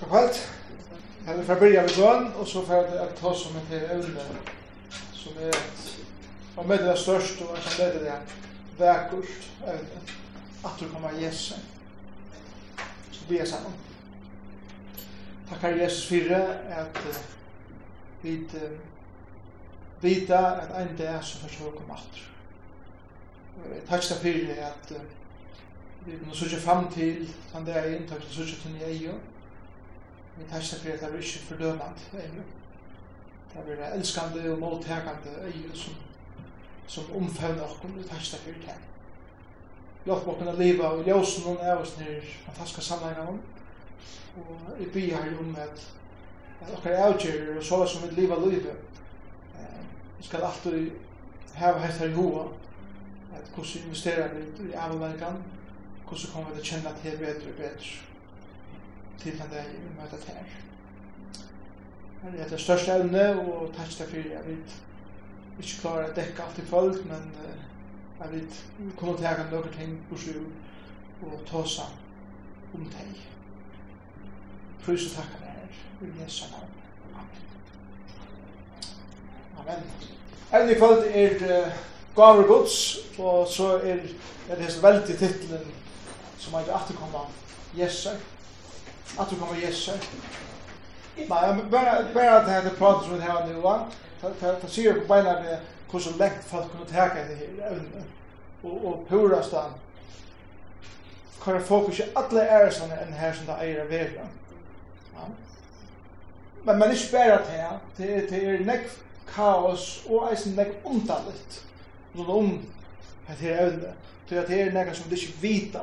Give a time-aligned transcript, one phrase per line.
[0.00, 0.34] God kvöld.
[1.26, 4.20] Jeg vil fra byrja ved bøn, og så får jeg ta som et her evne,
[5.12, 5.98] som er et
[6.56, 8.12] og med det største, og som leder det
[8.78, 10.00] vekkert evne,
[10.64, 11.54] at du kommer Jesu.
[13.12, 13.72] Så blir jeg sammen.
[15.48, 16.36] Takk her Jesus fyrir
[16.70, 16.98] at
[18.22, 18.78] vi uh,
[20.02, 22.28] vita at ein dag så fyrir vi kom atur.
[23.88, 24.92] Takkar fyrir at
[26.06, 29.18] vi må søke fram til den dagen, takk takkar sørge til nye eier,
[30.38, 32.44] Vi testa fyrir at det er ikke fordømant einu.
[33.52, 35.94] Det er elskande og måltegande einu som,
[36.86, 37.94] som omfevner okkur.
[37.96, 38.78] Vi testa fyrir det.
[40.06, 43.40] Låt okkur å liva og ljósen noen av oss nir fantastiska samleina om.
[44.38, 45.88] Og i byr her om at
[46.60, 48.76] at okkar avgjerir og så som vi liva livet
[50.18, 50.90] vi skal alltid
[51.54, 52.48] hava hett her i hoa
[53.36, 55.42] at hvordan investerar vi i avlangan
[56.08, 58.07] hvordan kommer vi til å kjenne til bedre og bedre
[59.22, 59.64] til at jeg
[59.96, 60.56] møter til her.
[62.32, 64.76] Det er det største evne, og takk til for jeg vet
[65.58, 67.32] ikke klarer å dekke alt i folk, men
[68.18, 68.58] jeg vet
[68.98, 70.36] kunne ta å gjøre noen ting på sju
[71.26, 73.24] og ta seg om deg.
[74.84, 76.74] Prøys og takk for her, i Jesu navn.
[77.18, 77.42] Amen.
[79.58, 79.84] Amen.
[80.52, 81.78] Evne i kvöld er uh,
[82.16, 82.78] gaver gods,
[83.18, 84.06] og så er,
[84.48, 85.70] er det veldig titlen
[86.38, 87.38] som er ikke atterkommet,
[87.78, 88.10] Jesu
[89.16, 90.00] att du kommer Jesus.
[91.16, 93.86] Men bara bara att det här pratas med här nu va.
[94.20, 94.28] Ta
[94.68, 95.60] ser på bena det
[95.92, 97.80] hur så lätt för att kunna ta det här.
[98.62, 99.70] Och och pura stan.
[101.42, 104.26] Kan jag fokusera alla är såna en här som där är värda.
[105.14, 105.26] Ja.
[106.62, 107.78] Men man är spärrat här.
[107.96, 108.86] Det det är näck
[109.34, 111.64] kaos och är näck ontaligt.
[112.16, 112.58] Och om
[113.26, 113.94] det här ämnet.
[114.28, 115.80] Det är näck som det inte vita.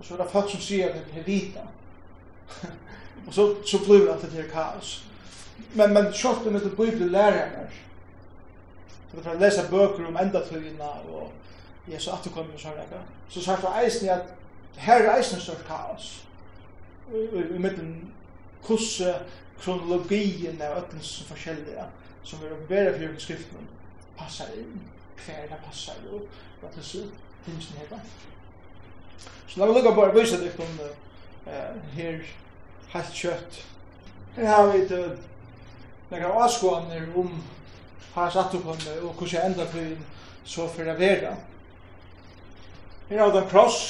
[0.00, 1.66] Og så er det folk som sier at det er vita.
[3.26, 4.94] og så, så blir det alltid til kaos.
[5.74, 7.68] Men, men kjort om etter bibel lærer
[9.10, 13.02] Så det er for å lese bøker om endatøyene og Jesu atterkommer og sånne.
[13.28, 14.32] Så sier det eisen at
[14.80, 16.10] her er eisen størst kaos.
[17.10, 18.12] I, i, i midten
[18.64, 19.14] kusse
[19.60, 21.86] kronologien av öllens forskjellige
[22.24, 23.68] som er bedre for skriften
[24.18, 24.80] passar inn,
[25.24, 26.22] hver det passar jo,
[26.60, 27.02] hva det så
[27.44, 28.00] finnes den her
[29.48, 31.54] Så la meg lukka bare vise deg om uh,
[31.96, 32.20] her
[32.92, 33.62] helt kjøtt.
[34.36, 35.10] Her har vi et uh,
[36.10, 37.32] nekka avskåaner om
[38.10, 40.04] hva jeg satt opp om det, og hvordan jeg enda byen
[40.44, 41.32] så for å være.
[43.10, 43.80] Her har vi en kross,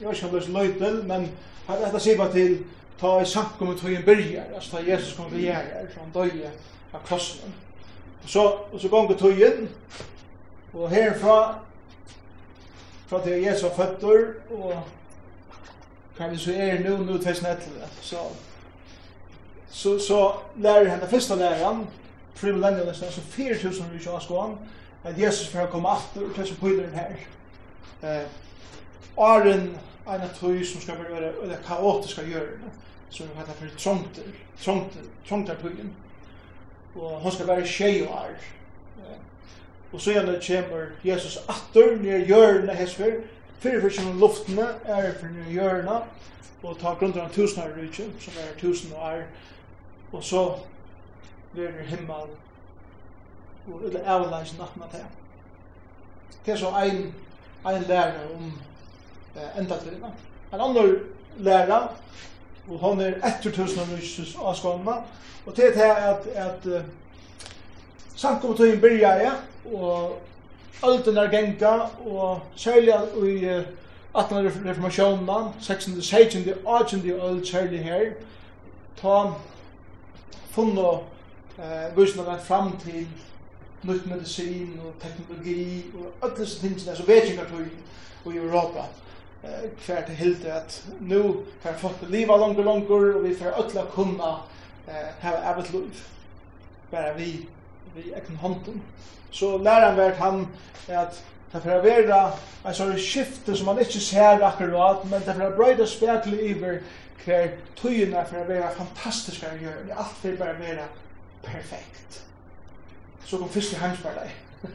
[0.00, 1.26] jeg vet ikke om det er så løytel, men
[1.66, 2.56] her er dette sier bare til
[3.00, 6.50] ta i samkommet tog en byrjar, altså ta Jesus kom til gjerrar, så han døye
[6.92, 7.54] av krossen.
[8.22, 9.68] Og så, og så gonger tog inn,
[10.72, 11.38] og herfra
[13.12, 14.82] fra til Jesu føtter, og
[16.16, 17.60] kan vi så er nu, nu 2011.
[18.00, 18.16] Så,
[19.70, 21.88] så, så lærer henne første læreren,
[22.40, 24.58] primillennialisten, altså 4.000 vi kjører skoen,
[25.04, 27.10] at Jesus får komme aftur til på den her.
[28.02, 28.26] Eh,
[29.18, 32.72] Aren er en tøy som skal være det kaotiske hjørne,
[33.10, 34.32] som vi kallar for trångter,
[34.64, 35.92] trångter, trångter tøyen.
[36.94, 38.30] Og hun skal være tjej og ar.
[38.98, 39.18] Eh,
[39.92, 43.20] Og så gjerne kommer Jesus atter nere hjørnet hesfer,
[43.60, 45.98] fyrir fyrir fyrir luftene er fyrir nere hjørne,
[46.62, 49.26] og ta grunnen av tusen av rydtjen, som er tusen og er,
[50.12, 50.44] og så
[51.52, 52.32] blir det himmel,
[53.66, 55.04] og det er avleis natt med Det
[56.46, 57.14] Det er så ein,
[57.66, 58.52] ein lærer om
[59.36, 60.10] eh, enda tida.
[60.52, 60.98] En annen
[61.38, 61.88] lærer,
[62.68, 64.96] og hon er etter tusen av rydtjens avskåndene,
[65.46, 66.84] og det er at, at, at
[68.16, 69.32] samkommet tøyen byrja, ja,
[69.64, 70.18] og
[70.82, 72.94] öldunar genga og særlig
[73.26, 73.62] i
[74.14, 74.50] 18.
[74.68, 76.02] reformasjonen 16.
[76.64, 77.00] og 18.
[77.00, 78.12] öld særlig her
[78.96, 79.32] ta
[80.50, 81.00] funnet
[81.58, 83.06] eh, vusna rett fram til
[83.82, 87.46] nytt medisin og teknologi og alle disse tingene som vet ikke
[88.26, 88.84] i Europa
[89.44, 93.80] eh, hver til hilde at nu kan folk liva langur langur og vi får alle
[93.80, 94.30] að kunna
[94.88, 96.04] eh, ha ebbet lov
[97.16, 97.48] vi
[97.94, 98.82] vi egen hånden.
[99.30, 100.46] Så læreren vært han
[100.88, 101.22] at
[101.52, 102.18] det er for å være
[102.64, 106.44] en sånn skifte som man ikke ser akkurat, men det er for å brøyde spekler
[106.48, 106.78] iver
[107.24, 109.84] hver tøyene for å være fantastisk å gjøre.
[109.86, 110.86] Det er alt for å bare være
[111.44, 112.22] perfekt.
[113.26, 114.32] Så kom første heimspar deg.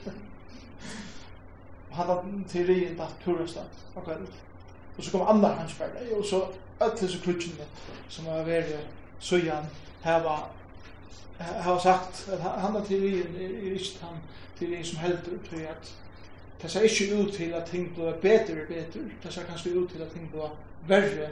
[1.90, 4.30] og han hadde til rien datt purastat og kveld.
[4.98, 6.44] Og så kom andre heimspar deg, og så
[6.80, 7.66] alle disse klutsjene
[8.10, 8.74] som har vært
[9.20, 9.66] søyan,
[10.04, 10.48] her var
[11.40, 14.22] har sagt at han er teorien er ikke han
[14.58, 15.92] til teorien som heldur til at
[16.62, 19.90] det ser ikke ut til at ting blir bedre og bedre det ser kanskje ut
[19.90, 20.56] til at ting blir
[20.88, 21.30] verre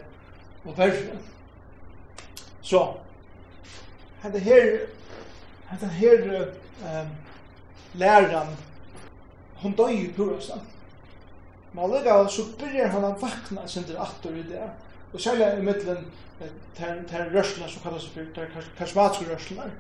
[0.66, 1.18] og verre
[2.62, 2.84] så
[4.22, 4.70] hette her
[5.72, 6.48] hette her
[6.86, 7.12] um,
[7.94, 8.56] læreren
[9.62, 10.62] hun døy i purastan
[11.76, 14.64] Men allega så byrjar han å vakna sin til attor i det
[15.16, 16.06] og særlig i middelen
[16.78, 18.46] til rørslene som kallas for
[18.78, 19.72] karismatiske rørslene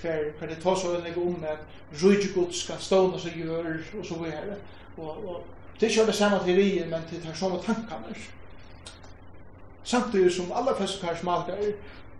[0.00, 1.58] hver, hver det tås og veldig om at
[2.02, 4.56] rujtjegods skal stående seg gjør og så videre.
[4.96, 5.44] Og, og
[5.80, 8.16] det er ikke det samme teorier men det er samme tankene.
[9.84, 11.72] Samtidig som alle fleste karismatikere,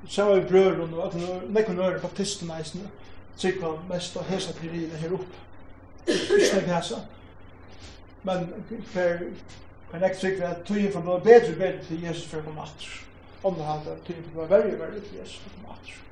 [0.09, 2.88] så er vi brøren og at nekken ører baptistene eisene
[3.37, 7.00] sikva mest av hesa teoriene her opp ikke nek hesa
[8.26, 8.47] men
[8.93, 9.25] hver
[9.93, 12.65] Men jeg tykker at tøyen for å bedre og bedre til Jesus for å komme
[12.67, 12.97] atter.
[13.47, 16.03] Underhalde at tøyen for å være verre og verre til Jesus for å komme atter.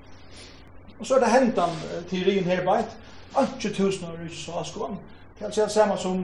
[0.99, 1.81] Og så er det hentan
[2.11, 2.95] teorien her beit,
[3.35, 4.99] ikke tusen år ikke så avskån.
[5.39, 6.23] Det er det samme som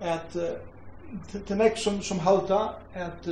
[0.00, 0.36] at
[1.32, 2.60] til nek som, som halda
[2.94, 3.28] at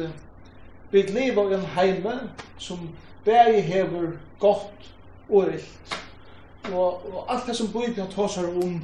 [0.90, 2.14] vi lever i en heime
[2.58, 2.88] som
[3.24, 4.90] bæri hever godt
[5.28, 5.98] og rilt.
[6.72, 8.80] Og, og alt det som bøyden tåsar om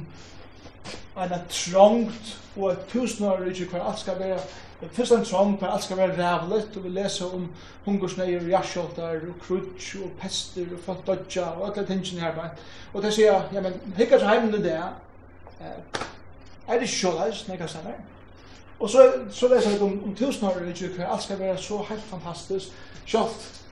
[1.17, 4.39] en trångt og et tusen år tusenårig hver alt skal være
[4.91, 7.47] Fyrst en trong, der alt skal være rævlet, og vi leser om
[7.85, 12.49] hungersneier, og jarsjoltar, og krutsk, og pester, og folk dodja, og alle tingene her bare.
[12.93, 14.83] Og det sier, ja, men hikker hikkert heimen det der,
[16.67, 17.93] er det sjåleis, når jeg kan
[18.79, 21.77] Og så, så leser jeg om, om tusen år, i tjukker, alt skal være så
[21.89, 22.67] helt fantastisk,
[23.05, 23.63] sjålt,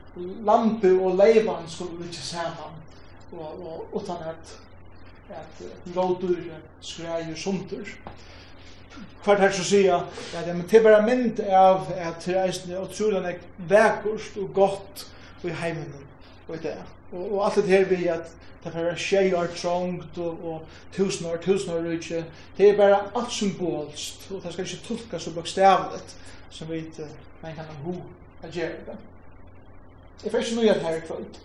[0.45, 2.81] lampe og leivan skulle vi ikke sammen,
[3.31, 4.59] og, og utan at,
[5.29, 5.65] at,
[5.97, 6.35] rådur
[6.81, 7.77] skreier sunter.
[7.77, 8.11] at,
[9.25, 9.99] kvart her så sier
[10.37, 13.35] at men det er bare mynd av at det er utrolig
[13.69, 15.05] vekkurst og godt
[15.45, 15.93] i heimen
[16.47, 16.77] og i det
[17.11, 18.31] og, og alt det her vi at
[18.65, 20.61] det er tjei år trångt og, og
[20.93, 22.23] tusen år, tusen år ikke
[22.57, 26.15] det er bare alt symbolst og det skal ikke tolka så bokstavlet
[26.49, 27.09] som vi ikke
[27.41, 27.95] men kan ha ho
[28.43, 28.97] a gjøre det.
[30.23, 31.41] Jeg får ikke noe nøyat her i kvöld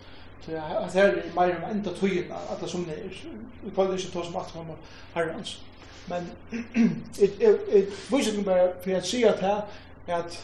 [0.51, 3.19] at her er meir om enda tøyina at det som det er.
[3.67, 4.35] I kvöld er ikke tås om
[4.71, 4.77] at
[5.13, 5.61] herrans
[6.07, 6.31] Men
[7.21, 9.61] jeg viser ikke bare for jeg sier at her,
[10.07, 10.39] at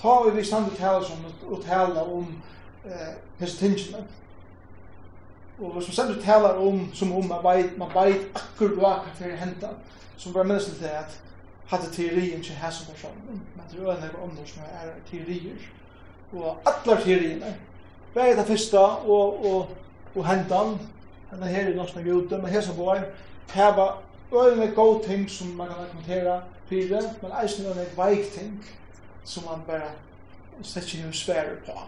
[0.00, 2.28] ta og vi stand og tale som og tala om
[2.84, 4.04] eh, hese tingene.
[5.58, 8.94] Og hvis man stand tala tale om som om man veit man veit akkur hva
[9.14, 9.74] for henta,
[10.16, 11.20] som bare minnes til at
[11.66, 15.68] hadde teorien ikke her som personen, men det er øyne om det som er teorier.
[16.32, 17.56] Og allar teoriene,
[18.14, 19.68] Bæði det fyrsta og, og,
[20.14, 20.74] og hentan,
[21.30, 23.06] henne her er norsk og jorden, men hesa på her,
[23.54, 23.86] heva
[24.32, 28.64] øyne god ting som man kan kommentera fyrir, men eisen øyne veik ting
[29.24, 29.90] som man bare
[30.62, 31.78] slett ikke hver svære på.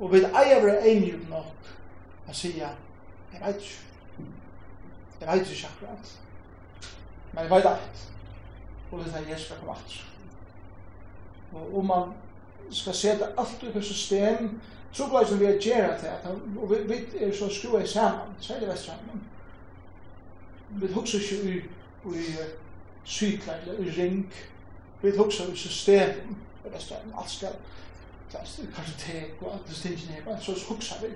[0.00, 1.70] Og vi eier være enige nok
[2.28, 3.78] å si jeg vet ikke.
[5.20, 6.12] Jeg vet ikke akkurat.
[7.32, 8.04] Men jeg vet alt.
[8.92, 10.04] Og det er Jesus kommer alt.
[11.52, 12.12] Og om man
[12.70, 14.60] skal sette alt i system,
[14.92, 16.08] så går det som vi er gjerra til,
[16.58, 18.90] og vi er så skrua i sammen, særlig vest
[20.80, 21.56] vi hugsa ikke i,
[22.18, 22.24] i
[23.04, 24.34] sykla eller i ring.
[25.02, 27.48] Vi hugsa i system eller stedet, alt skal,
[28.76, 31.12] kanskje tek og alt det stingene her, så hugsa vi.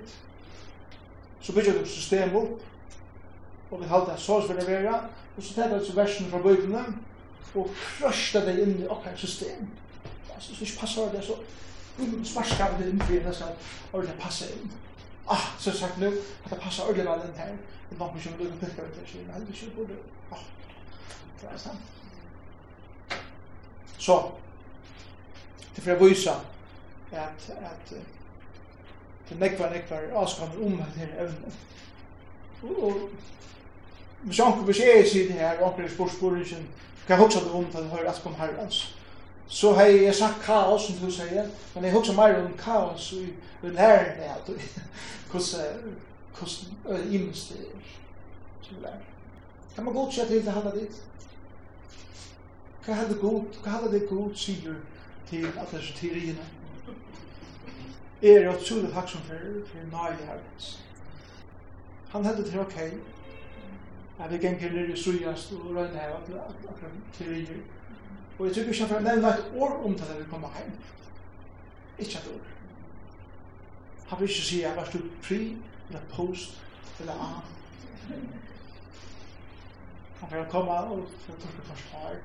[1.41, 2.61] Så bygger vi system opp,
[3.71, 4.95] og vi halda så vil det være,
[5.37, 6.85] og så tar vi versen fra bøyblene
[7.55, 9.67] og krøsta det inn i okkar system.
[10.35, 11.35] Altså, så ikke passer det, så
[12.23, 13.51] sparskar det inn i det, så
[14.01, 14.71] det passer inn
[15.31, 17.57] ah, så sagt nu, att det passar ordentligt väl den här.
[17.89, 19.93] Det var mycket som du pekar ut det, så det är inte så borde,
[20.29, 20.37] ah,
[21.41, 21.79] det är sant.
[23.97, 24.31] Så,
[25.75, 26.35] det får jag visa
[27.11, 27.93] att, att
[29.29, 31.53] det nekvar, nekvar avskammer om det här ävnet.
[32.61, 32.93] Och,
[34.21, 36.47] hvis anker beskjed i det her, anker i spørsmålet,
[37.07, 38.95] kan jeg også ha det om til å høre at kom herrens
[39.51, 43.25] så har jeg sagt kaos, som du sier, men jeg husker mer om kaos i,
[43.63, 44.59] i lærerne jeg hadde,
[46.39, 47.81] hvordan imens det er
[48.61, 49.01] som lærer.
[49.75, 51.03] Kan man godt se til det halda ditt?
[52.85, 54.79] Hva halda god, hva halda det god sier
[55.27, 56.45] til at det er teoriene?
[58.21, 60.79] Er jo så det takk som for, for nærlig herrens.
[62.09, 62.79] Han hadde til ok,
[64.19, 67.61] at vi ganger i sujast og røyne her, at det er teorier,
[68.41, 70.69] Og jeg tror ikke for å nevne et år om det da vi kommer hjem.
[72.01, 72.47] Ikke et år.
[74.09, 75.37] Han vil ikke si, jeg var stort pri,
[75.89, 76.55] eller post,
[77.03, 78.15] eller annet.
[80.21, 82.17] Han vil komme og tørke for svar.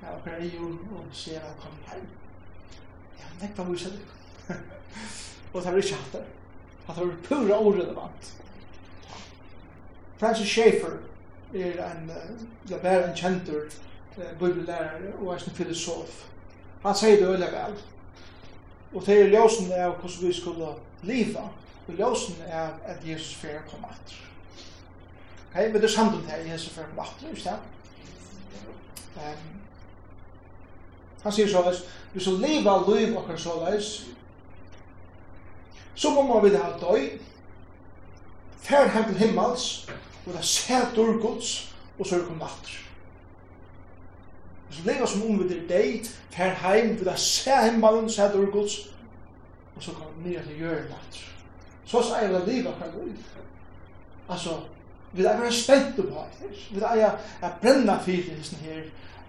[0.00, 2.08] Jeg åker i jo og se at han kommer hjem.
[2.08, 4.00] Ja, Jeg har nekta huset.
[5.52, 6.24] Og det var ikke hatt det.
[6.88, 8.32] At det var pura orelevant.
[10.24, 10.96] Francis Schaeffer
[11.52, 12.10] er en,
[12.68, 13.68] det er en kjentur
[14.38, 16.26] bibellærare og ein filosof.
[16.82, 17.76] Han sier det øyla vel.
[18.94, 20.72] Og det er ljósen av hvordan vi skulle
[21.02, 21.44] liva,
[21.88, 24.16] og ljósen av at Jesus fyrir kom at.
[25.50, 27.58] Ok, men det er samt om det Jesus fyrir kom atter, ikke det?
[29.16, 29.48] Um,
[31.22, 33.90] han sier såleis, vi skal liva liv okkar såleis,
[35.94, 37.10] så må man vite ha døy,
[38.62, 39.90] fer hem til himmels,
[40.26, 42.89] og det er sæt ur gods, og så er det kom atter.
[44.70, 48.22] Og så lever som om vi er deit, fer heim, vi er se himmelen, se
[48.22, 48.76] det ur Guds,
[49.76, 51.24] og så kommer vi ned til gjøre etter.
[51.84, 53.16] Så så eier det livet fra liv.
[54.28, 54.60] Altså,
[55.12, 58.82] vi er bare spent på det, vi er eier brenna fyrir hesten her,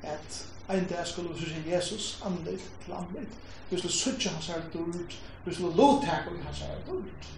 [0.03, 3.27] at ein dag skulle vi se Jesus andel til andel,
[3.69, 7.31] vi skulle sutja hans her dord, vi skulle lovtak om hans her dord.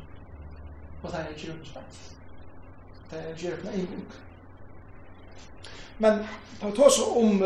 [1.03, 2.01] Og det er ikke rundt spent.
[3.11, 4.19] Det er ikke rundt en bok.
[5.99, 6.19] Men,
[6.59, 7.43] ta vi tås om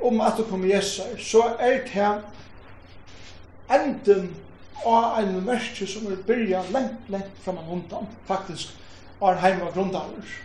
[0.00, 2.20] om at du kommer Jesus, så er det her
[3.70, 4.36] enden
[4.86, 8.76] av en merke som er byrja lengt, lengt fram av hundan, faktisk,
[9.20, 10.36] og heim av grundaller,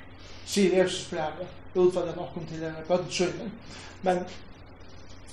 [0.46, 3.54] sier Jesus brevet, utvalget nokon til denne bønnsøyden.
[4.02, 4.24] Men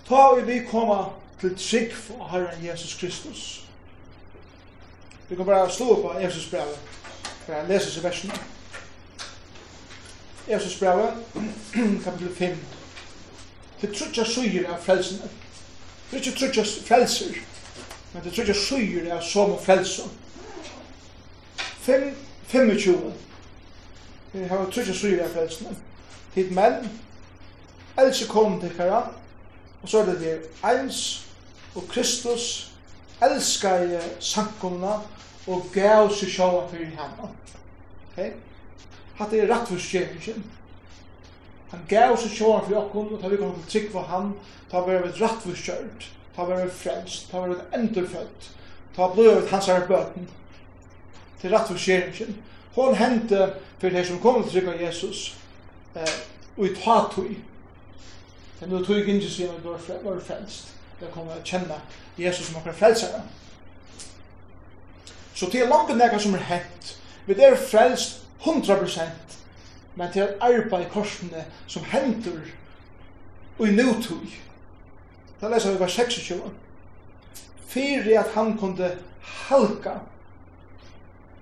[0.09, 1.03] ta og vi koma
[1.41, 3.65] til trygg for Herren Jesus Kristus.
[5.29, 6.79] Vi kan bare slå på Jesus brevet,
[7.47, 8.41] for jeg leser seg versene.
[10.51, 11.17] Jesus brevet,
[12.05, 12.57] kapitel 5,
[13.81, 15.21] til trutja syr av frelsen.
[16.11, 17.39] Det er ikke trutja frelser,
[18.13, 20.11] men det er trutja syr av som og frelsen.
[21.87, 23.13] 25.
[24.33, 25.79] Vi har trutja syr av frelsen.
[26.35, 26.85] Tid menn,
[27.99, 29.09] else kom til kara,
[29.83, 31.27] og så er det det eins
[31.75, 32.71] og Kristus,
[33.23, 35.01] elskar i sankumna
[35.47, 37.29] og gav seg sjåan fyrir henne.
[38.11, 38.21] Ok?
[39.19, 40.45] Hatt er rettforskjengjen,
[41.71, 44.33] Han gav seg sjåan for jokken, og ta vi kom til trygg for han,
[44.71, 48.49] ta var vi rattforskjørt, ta var vi frelst, ta var vi endurfødt,
[48.97, 50.27] ta blod vi hans her bøten,
[51.41, 52.35] til rattforskjeringen.
[52.75, 55.23] Hon hente for de som kom til trygg av Jesus,
[55.95, 56.19] eh,
[56.57, 57.31] og i tatui, tog.
[58.61, 61.79] Men det tog ikke siden at du var frelst, det kommer til å kjenne
[62.19, 63.23] Jesus som akkurat frelsere.
[65.35, 66.97] Så det er langt nekka som er hent,
[67.27, 69.30] vi er frelst 100%
[69.95, 72.41] men til arbeid i korsene som henter
[73.59, 74.31] og i nødtøy.
[75.41, 76.41] Da leser vi vers 26.
[77.69, 78.91] Fyrir at han kunde
[79.23, 79.99] halka.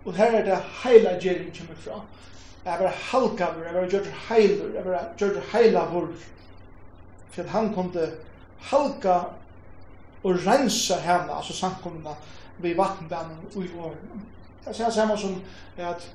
[0.04, 2.00] Og her er det heila gjerring kommer fra.
[2.64, 6.08] Jeg var halkavur, jeg var gjørt heilur, jeg var heila vår,
[7.30, 8.12] For at han kunde
[8.58, 9.18] halka
[10.24, 12.10] og rensa henne, altså samkomna,
[12.58, 14.22] vi vattenbanen og i årene.
[14.64, 15.42] Det er samme som
[15.76, 16.10] at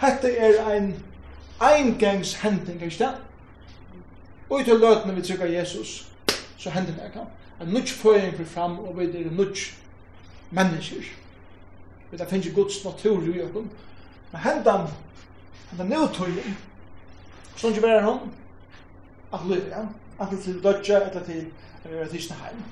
[0.00, 0.94] Hette er ein
[1.60, 3.14] eingangs hending, ikke det?
[4.50, 6.08] Og til løtene vi trykker Jesus,
[6.58, 7.26] så hender det ikke.
[7.60, 9.74] En nudge føring blir fram, og vi er en nudge
[10.50, 11.04] mennesker.
[12.10, 13.70] Vi da finner Guds natur i okken.
[14.32, 14.88] Men hendan,
[15.70, 16.56] hendan nødtøyen,
[17.56, 18.32] sånn ikke bare hon,
[19.34, 19.84] at løyre, ja?
[20.20, 21.46] at til dødje, at til
[21.84, 22.64] uh, tisne heim.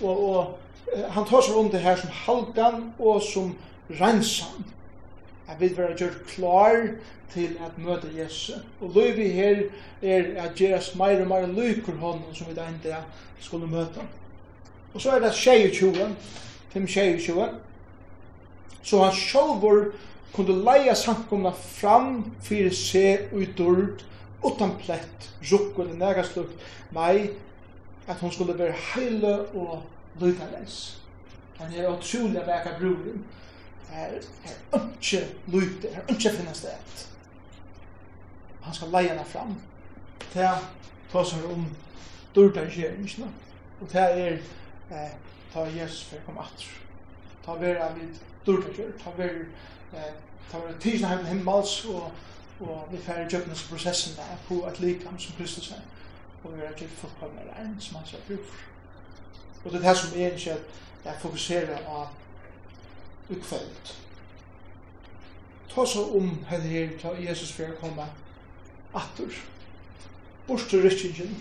[0.00, 0.58] Og, og
[0.94, 3.54] uh, han tar seg om det her som halgan og som
[4.00, 4.64] rensan
[5.48, 6.76] at vi vera gjørt klar
[7.32, 8.52] til at møte Jesu.
[8.80, 9.62] Og løyvi her
[10.02, 13.02] er at gjerast meir og meir lykur hånden som vi da enda
[13.40, 14.04] skulle møte.
[14.94, 15.92] Og så er det 22,
[16.72, 17.48] 5 22,
[18.82, 19.90] så han sjálfur
[20.32, 24.04] kunde leia samkomna fram fyrir seg utord
[24.44, 26.54] utan plett, rukk eller nega slukt,
[26.94, 27.30] nei,
[28.08, 29.82] at hon skulle være heile og
[30.20, 30.98] lydaleis.
[31.58, 33.24] Han er utrolig vekka bruren,
[33.90, 34.18] her
[34.72, 37.08] er ikke lyte, her er ikke finnes det.
[38.62, 39.54] Han skal leie henne fram.
[40.34, 40.58] Det er
[41.12, 41.66] tåser om
[42.34, 43.30] dårdagsgjøringene.
[43.80, 44.38] Og det er
[44.90, 45.12] eh,
[45.52, 46.72] ta Jesus for å komme atter.
[47.44, 49.46] Ta vera vid dårdagsgjør, ta vera
[49.94, 50.16] eh,
[50.50, 52.10] ta vera tidsna heim himmels og,
[52.60, 55.82] og vi færre jøpnesprosessen der på et likam som Kristus er.
[56.44, 58.54] Og vi vera til fullkomne regn som han ser ut.
[59.64, 62.08] Og det er det som er ikke at jeg fokuserer av
[63.28, 63.92] i kvöld.
[65.74, 68.06] Ta så om henne her til Jesus for å komme
[68.96, 69.36] atter.
[70.46, 71.36] Bort til rytkingen.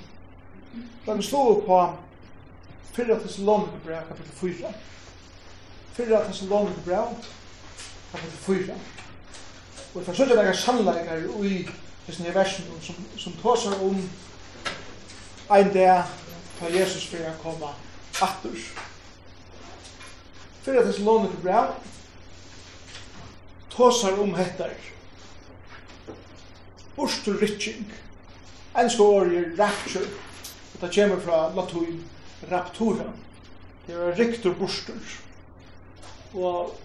[1.06, 1.80] Da vi slå opp på
[2.98, 3.20] 4.
[3.24, 4.74] Thessaloniker brev, kapitel 4.
[5.98, 6.22] 4.
[6.28, 7.16] Thessaloniker brev,
[8.12, 8.78] kapitel 4.
[9.96, 11.64] Og for sånn er det sannleikere i
[12.08, 13.98] disse nye versen som, som tar seg om
[15.56, 16.16] en dag
[16.60, 17.84] ta Jesus for å komme atter.
[18.18, 18.97] Atter.
[20.68, 21.68] Fyrir at Thessalonik brev
[23.72, 24.74] tåsar om hettar.
[26.98, 27.86] Burstur ritzing.
[28.76, 30.10] Enska åri er rapture.
[30.74, 32.04] Og det kommer fra latuin
[32.52, 33.08] raptura.
[33.88, 35.16] Det er riktur burstur.
[36.34, 36.76] Og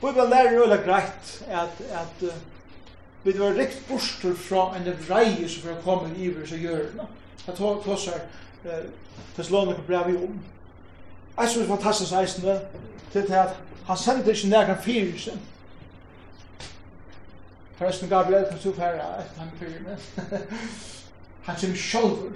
[0.00, 2.34] Bibelen lærer øyla greit at, at uh,
[3.22, 7.08] vi var rikt burstur fra en vreie som fyrir å komme i iver seg gjørna.
[7.46, 8.90] Det tåsar uh, til
[9.38, 10.42] Thessalonik brev i om.
[11.38, 12.60] Jeg synes det er fantastisk eisende
[13.12, 15.40] til at han sender ikke nærkant fyrir sin.
[17.76, 19.98] Forresten, Gabriel, kan du fære etter han fyrir meg.
[21.42, 22.30] Han kommer sjolver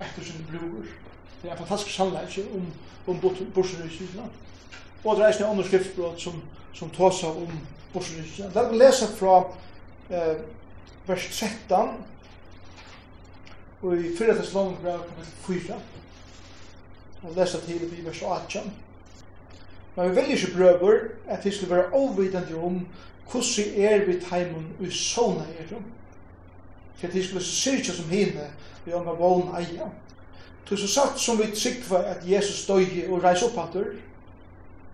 [0.00, 0.82] etter sin bror.
[1.42, 2.66] Det er en fantastisk sannleik om,
[3.06, 3.20] om
[3.54, 4.22] borserøysene.
[5.04, 6.42] Og det er eisende andre skriftbrot som,
[6.74, 7.60] som tås av om
[7.94, 8.50] borserøysene.
[8.50, 9.38] Det er å lese fra
[10.10, 10.42] eh,
[11.06, 11.94] vers 13
[13.82, 14.34] og i 4.
[14.34, 15.80] Thessalonian kapitel 4.
[17.22, 18.72] Jeg leser til i vers 18.
[19.96, 20.98] Men vi vil ikke brøver
[21.28, 22.86] at vi skal være overvidende om
[23.30, 25.84] hvordan er vi teimen i sånne er om.
[26.96, 28.48] For at vi skal syrke som henne
[28.84, 29.90] vi ångar vågen eia.
[30.68, 33.88] Så så satt som vi sikva at Jesus døy og reis opp hattur,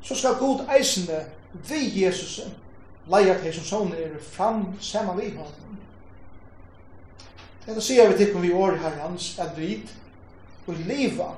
[0.03, 1.21] så skal god eisende
[1.69, 2.41] vi Jesus
[3.13, 5.79] leia til som sånne er fram saman vi hånden.
[7.67, 9.83] Dette sier vi til vi år herrans at vi
[10.67, 11.35] og liva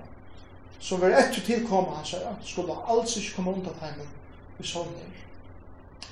[0.81, 4.11] som var etter tilkommet hans herre, skulle alls ikke komme undan heimen
[4.59, 5.15] i sånner.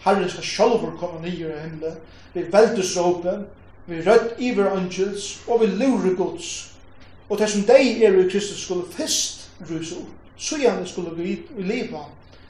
[0.04, 1.98] Herren skal sjálfur komme nye i himmelen,
[2.34, 3.38] vi veldes råpe,
[3.86, 6.72] vi rødt iver angels, og vi lurer gods.
[7.28, 11.38] Og det som deg er i Kristus skulle fyrst ruse opp, så gjerne skulle vi
[11.56, 12.04] i leva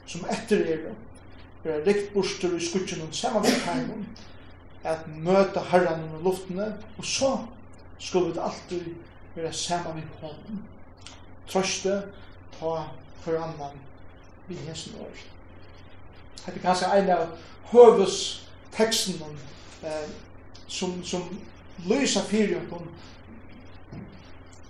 [0.07, 0.87] som etter er,
[1.63, 4.07] vi er rikt borster i skutjen og saman med heimen,
[4.87, 7.31] at møte herren under luftene, og så
[7.99, 8.89] skulle vi alltid
[9.35, 10.61] være saman med hånden
[11.49, 12.01] trøste
[12.59, 12.75] ta
[13.21, 13.79] for annan
[14.47, 15.19] vi hesen år.
[16.45, 17.27] Det er kanskje en av
[17.71, 18.17] høves
[18.75, 19.19] teksten
[19.83, 20.07] eh,
[20.67, 21.27] som, som
[21.87, 22.87] lyser fyrir okkur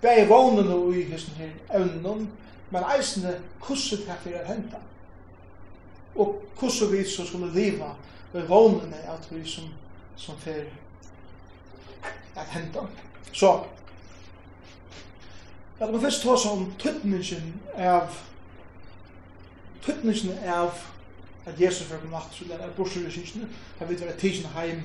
[0.02, 2.30] bæg vånen og i hesen her evnen,
[2.70, 4.78] men eisne kusset her fyrir henta.
[6.16, 7.94] Og kusset vi så skulle liva
[8.34, 9.70] ved vånene at vi som,
[10.16, 10.72] som fyrir
[12.36, 12.80] at henta.
[13.34, 13.64] Så,
[15.80, 18.08] Jeg vil først ta som tøtningen av
[19.82, 20.72] tøtningen av
[21.46, 23.48] at Jesus var på natt, så det er bortsett i synsene,
[23.80, 24.82] at vi var tidsen heim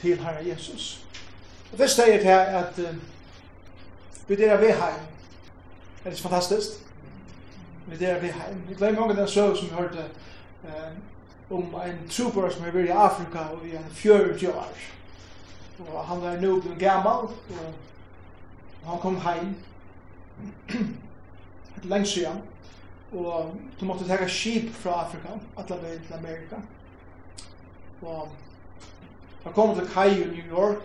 [0.00, 1.06] til Herre Jesus.
[1.72, 2.78] Og det stedet her at
[4.28, 5.00] vi er ved heim.
[6.04, 6.68] Er det fantastisk?
[7.86, 8.62] Vi er ved heim.
[8.68, 10.04] Vi glemmer mange den søv som vi hørte
[11.50, 14.72] om en trooper som er ved i Afrika og i en fjørt år.
[15.78, 17.28] Og han er nå på gammal,
[18.84, 19.56] og han kom heim,
[21.84, 22.42] lengt siden,
[23.12, 26.56] og du måtte tega skip fra Afrika, atla vei til Amerika.
[28.02, 28.28] Og
[29.44, 30.82] han kom til Kai i New York,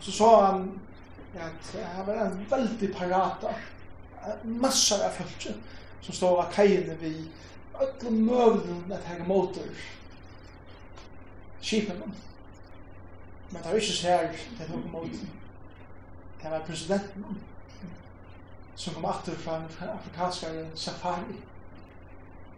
[0.00, 0.70] så sa han
[1.38, 3.54] at han var en veldig parata,
[4.44, 5.46] massar av folk
[6.02, 7.12] som stod av kajene vi,
[7.78, 9.68] alle møvlen at hege motor
[11.62, 12.08] skipene.
[13.50, 15.30] Men det var ikke sær til noen motor.
[16.42, 17.38] Det var presidenten
[18.78, 21.34] som kom atter fra en afrikansk safari.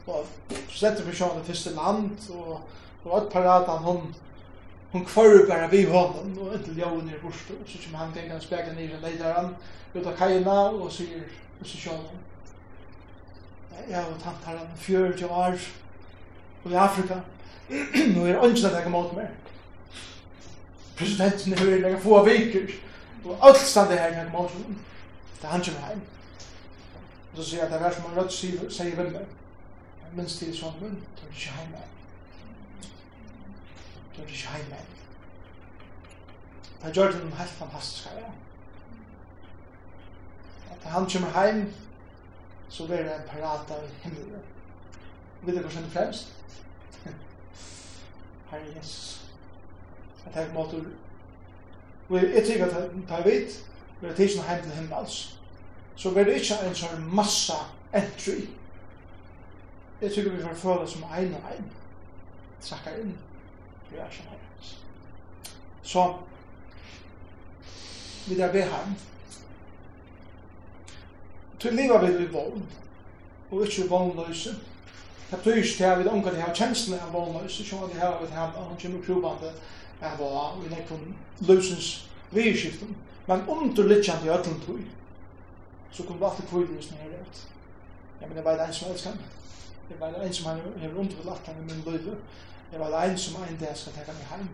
[0.06, 2.60] Og presidenten for sjående til sin land, og,
[3.04, 4.14] og alt paraten hun,
[4.92, 8.36] hun kvarer bare vi hånden, og inntil jorden er borte, og så kommer han gengene
[8.36, 9.48] og spekene ned og leder
[9.94, 11.24] ut av kajena, og sier,
[11.60, 12.20] og så sjående.
[13.88, 15.56] Jeg har tatt her en 40 år,
[16.64, 17.20] og i Afrika,
[18.18, 19.32] og er ønsken at jeg kan måte mer.
[20.98, 22.78] Presidenten er høyre, jeg kan få av viker,
[23.24, 24.86] og alt stand her, jeg kan måte mer
[25.40, 26.02] til han kommer hjem.
[27.30, 29.26] Og så sier jeg at det er som en rødt sier ved meg.
[30.02, 31.82] Jeg minns til sånn munn, du er ikke hjemme.
[34.16, 34.80] Du er ikke hjemme.
[36.82, 38.32] Det gjør det noen helt fantastisk her.
[40.74, 41.62] At han kommer hjem,
[42.68, 44.44] så blir det en parat av himmelen.
[45.42, 46.32] Vet du hva som er fremst?
[48.50, 49.30] Herre Jesus.
[50.24, 50.84] Jeg tenker måte,
[52.08, 53.60] og jeg tykker at han tar vidt,
[54.00, 55.38] vera tidsen heim til himmels,
[55.96, 57.58] så blir det ikke en sånn massa
[57.92, 58.46] entry.
[60.00, 61.68] Jeg tykker vi får føle som ein og ein,
[62.64, 63.12] trakkar inn,
[63.90, 64.72] vi er som herrens.
[65.82, 66.06] Så,
[68.28, 68.96] vi der be heim,
[71.60, 72.64] til liva vil vi vogn,
[73.50, 74.56] og ikke vognløse,
[75.30, 77.92] Det betyr ikke til at vi omgår til å ha kjenslene av vognløse, som at
[77.92, 79.52] det her vi har, og han kommer krobande,
[80.00, 81.04] er var, og vi nekker
[81.46, 81.90] løsens
[82.34, 82.96] vidskiften.
[83.26, 84.80] Men underliggjant i ödlen tog
[85.90, 87.46] så kom det alltid kvill just när jag vet.
[88.20, 89.20] Jag menar, jag vet en som älskar mig.
[89.88, 90.60] Jag vet en som har
[90.96, 92.16] underlatt henne i min liv.
[92.72, 94.48] Jag vet en som en dag skal tänka mig hem.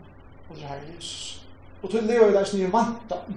[0.51, 1.41] Og det här är Jesus.
[1.81, 3.35] Och till lever jag där som ni vantan.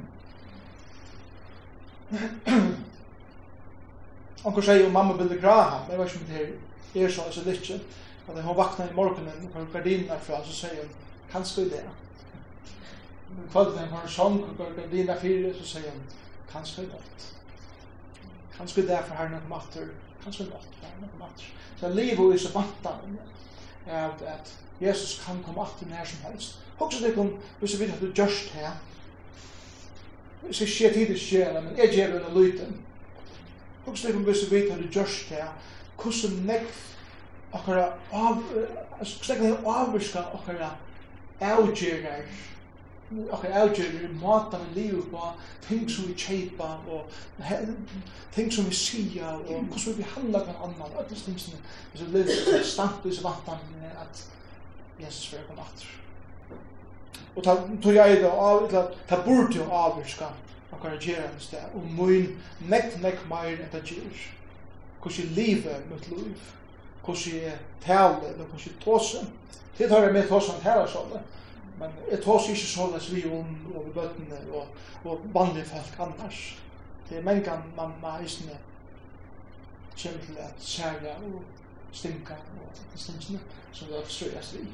[4.44, 6.36] Onkur sier jo mamma ville graha, men jeg vet ikke om det
[6.94, 7.72] her er så, altså litt,
[8.28, 10.94] at hun vakna i morgenen og har gardiner fra, så sier hun,
[11.32, 11.84] kanskje i det,
[13.52, 16.02] kvölden var en sång og går gardina fyrir så sier han
[16.52, 17.30] kanskje i natt
[18.60, 19.88] kanskje derfor har noen matter.
[20.24, 21.52] Kanskje i for har noen matter.
[21.80, 23.16] Så livet er så vantan
[23.88, 26.60] at, at Jesus kan komme at nær som helst.
[26.80, 28.76] Hoxa det kom, hvis jeg vet at du gjørst her,
[30.44, 32.78] hvis jeg skjer tid i skjelen, men jeg gjør en lyten.
[33.86, 35.50] Hoxa det kom, hvis jeg vet at du gjørst her,
[36.02, 36.86] hvordan nekv
[37.60, 40.74] okkara av, hvordan nekv avvirska okkara
[41.40, 42.28] avgjerar
[43.32, 45.34] och jag avgör mat som vi lever på,
[45.68, 47.02] ting som vi kjeipa, og
[48.36, 51.54] ting som vi sia, og hvordan vi handlar kan annan, og disse ting som
[51.94, 53.58] vi lever stamp i vattan
[54.02, 54.28] at
[55.00, 55.88] Jesus vil kom atter.
[57.36, 58.70] Og ta tog jeg det av,
[59.08, 60.28] ta burde jo avvirska
[60.72, 62.28] og kan gjøre og mun
[62.70, 64.24] nek nek meir enn det gjør.
[65.02, 66.52] Hvordan livet mitt liv,
[67.06, 69.26] hvordan jeg taler, hvordan jeg tåse,
[69.78, 71.16] det tar jeg med tåse enn tæra sånn,
[71.80, 74.74] men jeg tar ikke sånn såles vi om over bøttene og,
[75.06, 76.42] og vanlige folk annars.
[77.10, 78.58] Det er mennesker man må eisne
[80.00, 81.42] kommer til at sære og
[81.92, 83.40] stinka og stinsene
[83.72, 84.68] som det er strøyast vi.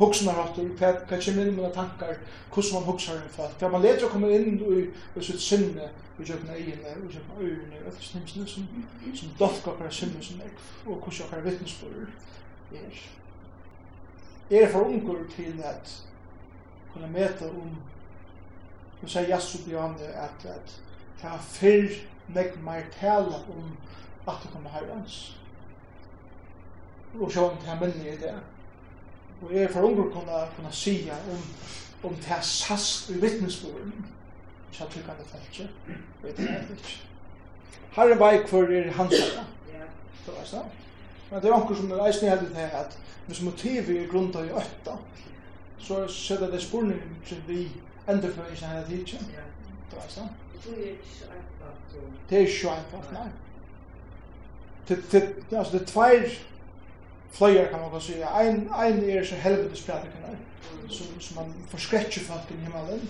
[0.00, 2.14] Huxnar hattur, hva kommer inn med tankar,
[2.54, 3.56] hvordan man huxar en folk.
[3.60, 7.42] Hva man leder å komme inn i, i sitt sinne, i jøkken egene, i jøkken
[7.42, 8.68] øyne, og alt stinsene som,
[9.14, 10.54] som dolka okkar sinne som er,
[10.86, 12.06] og hvordan okkar vittnesbord
[12.80, 13.02] er
[14.50, 16.02] er for ungur til at
[16.92, 17.76] kunna meta om
[19.02, 20.72] og sier Jassu Bjørn at at
[21.20, 21.92] ta fyr
[22.28, 23.76] meg mer tala om
[24.28, 25.36] at det kommer herrens
[27.20, 28.34] og så om det her minni i det
[29.42, 31.44] og er for ungur kunna, kunna sia om
[32.02, 34.06] om det her sast i vittnesborden
[34.72, 35.68] så jeg tykker han det feltje
[36.22, 37.10] vet jeg ikke
[37.90, 39.44] Herre var i er hans herre.
[39.72, 39.86] Ja.
[40.26, 40.68] Det var sånn.
[41.30, 44.50] Men det er anker som er eisne heldig til at hvis motivet er grunda i
[44.50, 44.96] ötta,
[45.78, 47.68] så sætter det spurning som vi
[48.08, 49.16] ender for sin heldig tidsi.
[49.90, 50.30] Det er sant.
[52.30, 53.28] Det er ikke einfalt, nei.
[54.88, 56.28] Det er tveir
[57.30, 58.12] fløyer, kan man kan si.
[58.12, 60.36] Ein, ein er så helvetes pratikanar,
[60.88, 63.08] som, som man forskretcher folk i himmelen,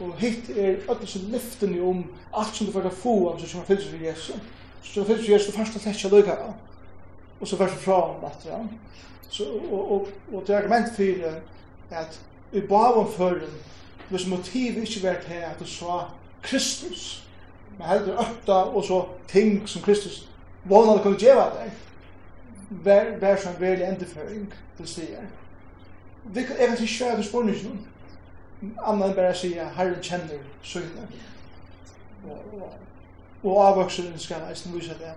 [0.00, 3.66] og hitt er öll som lyften om alt som du får få av som man
[3.66, 4.36] fyllt for Jesus.
[4.82, 6.52] Så fyllt fyrir Jesu, fast og slett ikke
[7.40, 8.58] og så først fra om från Ja.
[9.30, 11.40] Så og, og, og det argument för
[11.90, 12.20] at
[12.52, 13.54] i bavom förrun
[14.08, 16.10] hvis motiv ikke vært her at du sa
[16.42, 17.24] Kristus.
[17.78, 20.28] Men heldur ötta og så ting som Kristus
[20.64, 21.70] vana det kunne djeva deg
[22.84, 25.28] vær, vær som veldig endeføring til stier
[26.24, 27.86] vi kan egentlig ikke være til noen
[28.84, 31.06] annan enn bare sier Herren kjenner søgne
[32.24, 32.72] og, og,
[33.42, 35.14] og avvokser skal eisen vise det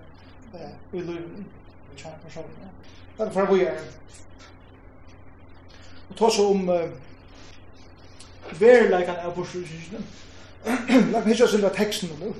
[0.53, 1.47] eh, i løyvning
[1.95, 2.69] kärnpersoner.
[3.19, 3.79] Eller för vi är.
[6.09, 6.89] Og ta så om uh,
[8.59, 10.03] veriläkan av bortslutskysten.
[11.11, 12.33] Lagt mig inte att synda teksten nå.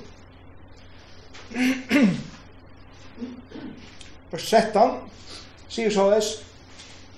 [4.30, 4.90] Vers 13
[5.68, 6.44] sier så es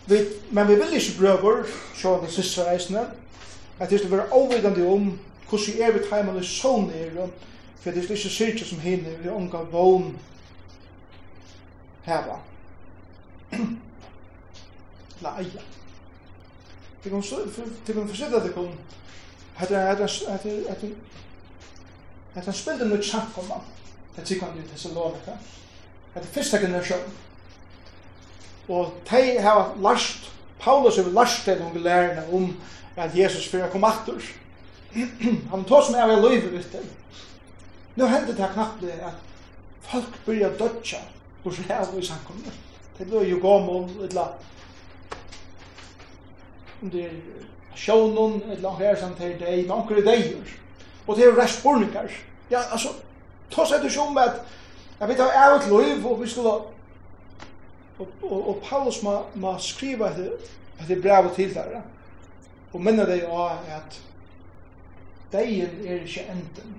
[0.07, 0.19] vi,
[0.51, 1.63] men vi vil ikke brøver
[1.95, 3.07] så det siste reisende
[3.79, 7.15] at det skal være overvidende om hvordan er vi timen i sånn er
[7.81, 10.17] for det er ikke syrke som hinner vi unga vogn
[12.05, 12.39] hava.
[15.23, 15.63] La eia.
[17.05, 17.43] Det kom så,
[17.87, 18.71] det kom forsitt at det kom,
[19.59, 19.91] at det er,
[20.29, 20.87] at det er,
[22.35, 23.67] at han spilte om samkomman,
[24.17, 25.37] det sikkert han i Thessalonika,
[26.15, 27.13] at det første generasjon.
[28.69, 32.57] Og de har last, Paulus har last til noen lærerne om
[32.97, 34.23] at Jesus fyrir kom atur.
[35.51, 36.83] han tog som er av løyve ut det.
[37.97, 39.15] nå hendte det knappt at
[39.83, 41.01] folk byrja dodja
[41.45, 42.53] hvor så her i sankunne.
[42.99, 44.33] Det blir jo gammel, et eller
[46.83, 47.11] om det er
[47.77, 50.55] sjånen, et eller her samt til deg, men anker deier.
[51.07, 52.09] Og det er rest borninger.
[52.51, 52.89] Ja, altså,
[53.53, 54.41] ta seg til sjån med at
[55.01, 56.51] jeg vet av er et liv, og vi skulle
[57.99, 60.33] og, og, og Paulus må, må skriva etter
[60.81, 61.83] etter brev til der,
[62.73, 64.01] og minne deg av at
[65.33, 66.75] deien er ikke enden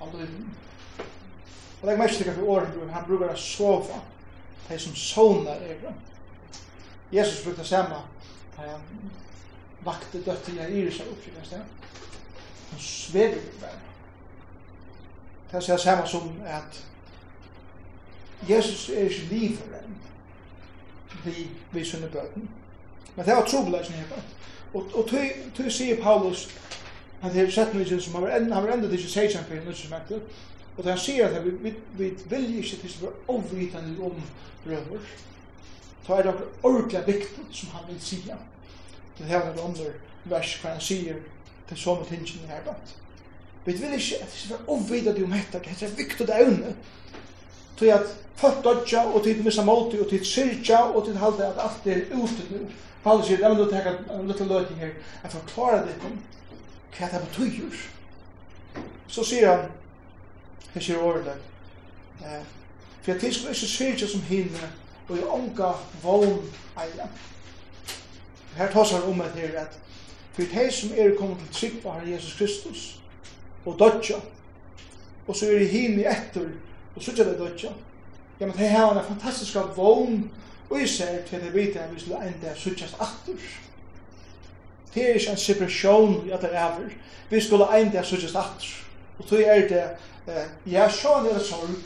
[0.00, 0.69] av livet.
[1.80, 4.00] Og det er mest sikkert for året brukar, han bruker å sova,
[4.68, 5.92] de som sonar er.
[7.12, 8.02] Jesus brukte samme,
[8.56, 9.12] da han
[9.84, 11.62] vakte dødt til Jairisa oppfyrir sted.
[12.70, 13.80] Han svever jo bare.
[15.50, 16.84] Det er det samme som at
[18.48, 19.96] Jesus er ikke liv for liveren
[21.24, 22.48] vi, vi sønne bøten.
[23.16, 24.04] Men det var trobeleisen her.
[24.74, 25.08] Og, og
[25.56, 26.48] tog sier Paulus,
[27.22, 29.34] at det er sett noe som han var enda, han var enda til ikke seg
[29.34, 30.22] for henne, som heter,
[30.80, 34.22] Og det han sier at vi, vi, vi vil ikke til å være overvitende om
[34.64, 35.08] brøver.
[36.06, 38.36] Da er det akkurat ordentlig viktig som han vil sige.
[39.18, 39.90] Det her er det andre
[40.32, 41.18] vers hva han sier
[41.68, 42.94] til sånne ting som er bant.
[43.66, 46.72] Vi vil ikke at vi skal være overvitende om dette, det er viktig det evne.
[47.76, 51.60] Så at folk dodja, og tid missa måte, og tid syrja, og tid halde at
[51.60, 52.64] alt er ute nu.
[53.04, 56.16] Paulus sier, jeg vil teka en liten løyting her, jeg forklarer det om
[56.96, 57.84] hva det betyr.
[59.08, 59.68] Så sier han,
[60.74, 61.36] Her sier ordet.
[62.20, 62.44] Eh,
[63.02, 64.72] For jeg tilskuer ikke syrkje som hinne,
[65.08, 65.70] og jeg onka
[66.02, 67.06] vogn eia.
[68.56, 69.78] Her tas han om et her at
[70.32, 73.00] for de som er kommet til trygg på Herre Jesus Kristus
[73.66, 74.20] og dødja,
[75.26, 76.48] og så er de hinne etter,
[76.96, 77.70] og så er det dødja.
[78.40, 80.30] Ja, men de har en fantastisk vogn
[80.70, 83.40] og i seg til de vet at vi skulle enda syrkjast atter.
[84.94, 86.90] Det er ikke en separasjon i at det er over.
[87.30, 88.70] Vi skulle enda syrkjast atter.
[89.18, 89.84] Og så er det
[90.28, 91.76] Eh, ja, så er det sorg,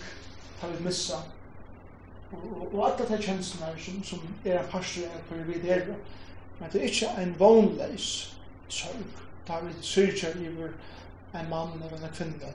[0.60, 1.20] tar vi missa.
[2.32, 5.86] Og, og alle de kjenslene som, som er en parster er for vi der.
[6.58, 8.08] Men det er ikke en vognleis
[8.68, 9.22] sorg.
[9.48, 10.72] Da vi syrkja iver
[11.34, 12.54] en mann eller en kvinne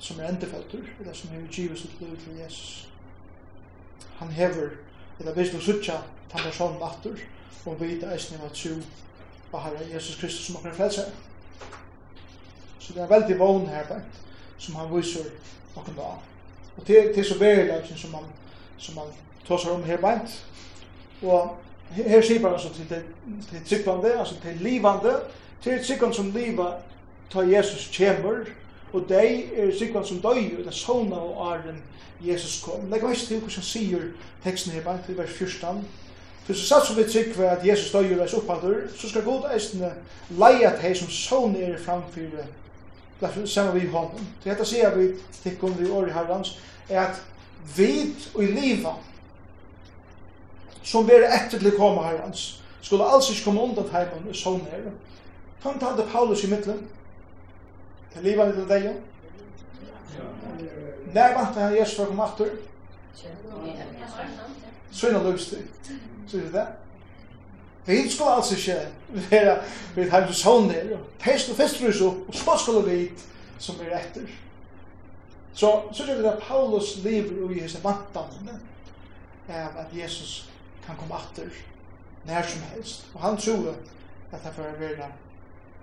[0.00, 2.88] som er endeføtter, eller som er givet sitt liv til Jesus.
[4.18, 4.70] Han hever,
[5.20, 5.98] eller vi skal sutja,
[6.32, 7.20] han er sånn natter,
[7.68, 8.78] og vita eisne av tro
[9.50, 11.10] på Herre Jesus Kristus som akkurat frelser.
[12.80, 14.20] Så det er veldig vogn her, bænt
[14.60, 15.26] som han viser
[15.74, 16.12] noen da.
[16.76, 18.28] Og det, det er så verilagen som han,
[18.78, 19.12] som han
[19.48, 20.36] tåser om her beint.
[21.22, 21.56] Og
[21.96, 23.02] her sier bare altså til det,
[23.50, 25.16] til tryggvande, altså til livande,
[25.62, 26.72] til tryggvande som liva
[27.30, 28.48] ta Jesus kjemur,
[28.92, 31.82] og dei er tryggvande som døy, det er såna og arren
[32.20, 32.88] Jesus kom.
[32.90, 34.08] Legg veist til hvordan sier
[34.44, 35.84] teksten her beint, til vers 14,
[36.50, 39.44] For så satt som vi trygg at Jesus døy og reis oppadur, så skal god
[39.54, 39.92] eisne
[40.30, 42.48] leia til hei som sån er framfyrir
[43.46, 44.26] saman vi honom.
[44.42, 47.22] Så detta ser vi tikkum vi år i herrans, er at
[47.76, 48.94] vi og i liva
[50.82, 54.88] som vere etter til koma herrans, skulle alls ikke komme undan heimann i sånn her.
[55.62, 56.86] Kan ta det Paulus i middelen,
[58.14, 58.94] til liva litt av deg,
[61.12, 62.50] När vant han Jesus för att komma efter?
[64.90, 65.62] Svina lögstid.
[66.28, 66.66] Så är det det?
[67.90, 68.78] Vi skulle altså ikke
[69.30, 69.56] være
[69.94, 73.00] ved hans sånne, pest og festrys og så skulle vi
[73.58, 74.28] som er etter.
[75.54, 78.54] Så, så gjør vi det at Paulus lever og gjør seg vantene
[79.50, 80.44] av at Jesus
[80.84, 81.50] kan komme atter
[82.28, 83.08] nær som helst.
[83.14, 83.74] Og han tror
[84.32, 85.08] at han får være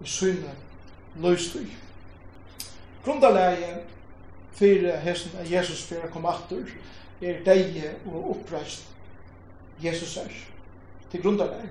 [0.01, 0.53] i syne
[1.19, 1.67] løystøy.
[3.05, 3.81] Grunderleie
[4.57, 6.71] for hesten av Jesus får komme atter
[7.21, 8.87] er deie og oppreist
[9.83, 10.31] Jesus er
[11.11, 11.69] til grunderleie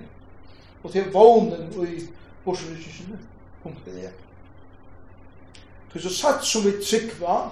[0.87, 1.99] og til vånen og i
[2.45, 3.19] borsrykkingsene,
[3.63, 4.11] punktet er.
[5.93, 7.49] Så så satt som vi tryggva,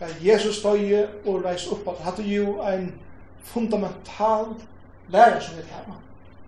[0.00, 2.92] at Jesus døye og reis opp at hadde jo en
[3.44, 4.54] fundamental
[5.10, 5.98] lærer som vi hemma.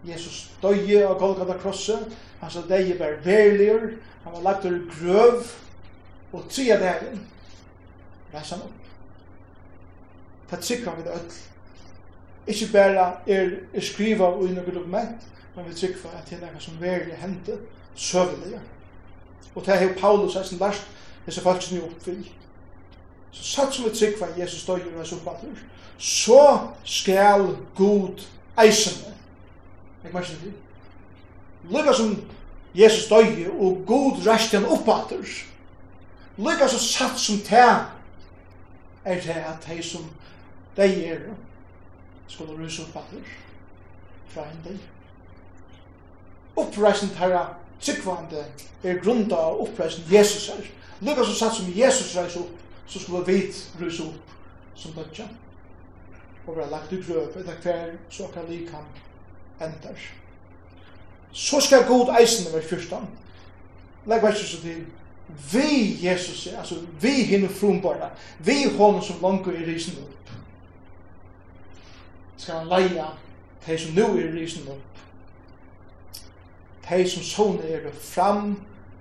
[0.07, 2.07] Jesus døye av Golgata krosset,
[2.41, 3.91] han sa deg var verligur,
[4.25, 5.43] han var lagt ur grøv,
[6.33, 7.21] og tria dagen,
[8.33, 8.93] reis han opp.
[10.51, 11.33] Det tryggva vi det öll.
[12.47, 16.53] Ikke bare er, er skriva og i noen dokument, men vi trykva at det er
[16.53, 17.59] noe som verlig hendte
[17.95, 18.61] søvelige.
[19.55, 20.87] Og det har Paulus er eisen lært
[21.27, 22.25] disse folkene opp oppfyll.
[23.33, 25.63] Så satt som vi trykva at Jesus døy og reis oppbatter,
[25.99, 28.23] så skal god
[28.59, 29.15] eisene.
[30.05, 30.53] Jeg må ikke det.
[31.71, 32.15] Lykke som
[32.75, 35.25] Jesus døy og god rast han oppbatter,
[36.39, 37.67] lykka så satt som te
[39.05, 40.07] er det at de som
[40.77, 41.21] de er
[42.29, 43.27] skulle ruse oppbatter
[44.29, 44.79] fra en del
[46.57, 47.47] oppreisen herra
[47.81, 48.45] tryggvande
[48.83, 50.65] er grunda av oppreisen Jesus er.
[51.01, 54.35] Lukka så satt som Jesus reis opp, så skulle vi rus opp
[54.77, 55.29] som dødja.
[56.47, 59.97] Og vera lagt i grøv, etter hver så kan han ender.
[61.33, 63.09] Så skal god eisen være 14.
[64.07, 64.85] Legg vers så til.
[65.53, 70.33] Vi Jesus, altså vi hinne frumbarna, vi hånden som langer i risen opp.
[72.37, 73.07] Skal han leia,
[73.67, 75.05] de som nu er i risen opp,
[76.89, 78.55] de som sånne er fram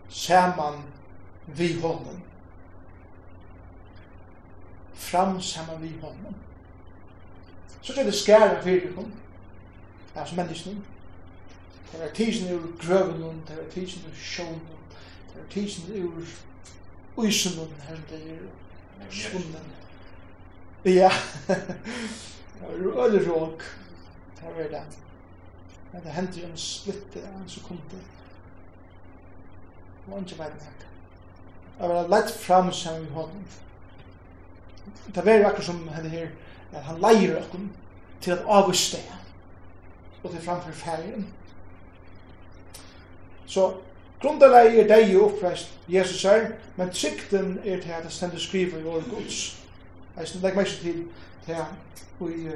[0.09, 0.83] saman
[1.47, 2.21] vi honom.
[4.93, 6.35] Fram saman vi honom.
[7.81, 9.11] Så er det skæra fyrir kom,
[10.15, 10.81] altså menneskene.
[11.91, 14.59] Det er tisen ur grøven, det er tisen ur sjån,
[15.33, 16.21] det er tisen ur
[17.17, 19.73] uisen, her det er svunnen.
[20.85, 21.09] Ja,
[21.47, 21.57] det
[22.63, 23.63] er øyne råk,
[24.35, 25.08] det er det.
[25.93, 28.01] Men det hender en splitte av en sekunde.
[30.07, 30.85] Og ikke vet nek.
[31.79, 33.45] Jeg var lett fram sammen med hånden.
[35.15, 36.27] Det var akkurat som henne her,
[36.73, 37.71] at han leier okken
[38.21, 38.97] til at avvist.
[40.23, 41.27] Og til framfor ferien.
[43.45, 43.73] Så
[44.21, 48.77] grunderleie er deg jo oppreist Jesus er, men trykten er til at det stender skriver
[48.77, 49.39] i vår gods.
[50.17, 51.05] Jeg synes, legger meg til
[51.45, 52.49] til i,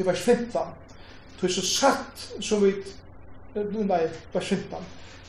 [0.00, 0.50] i vers 15
[1.40, 2.72] Det er så satt som vi
[3.54, 4.84] blunnar bærsyntan.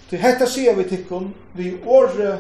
[0.10, 2.38] Det hetta sier vi tikkun vi åre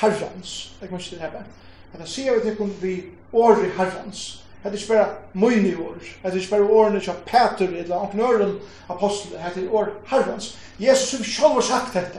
[0.00, 0.74] herrans.
[0.80, 1.46] Det kan ikke det her.
[1.92, 2.96] Hetta sier vi tikkun vi
[3.32, 4.44] åre herrans.
[4.62, 5.96] Det er ikke bare mine år.
[6.02, 9.38] Det er ikke bare årene som Peter eller Anknøren apostel.
[9.54, 10.58] Det er år herrans.
[10.78, 12.18] Jesus har selv sagt dette.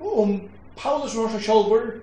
[0.00, 0.40] Og om
[0.76, 2.02] Paulus var så selv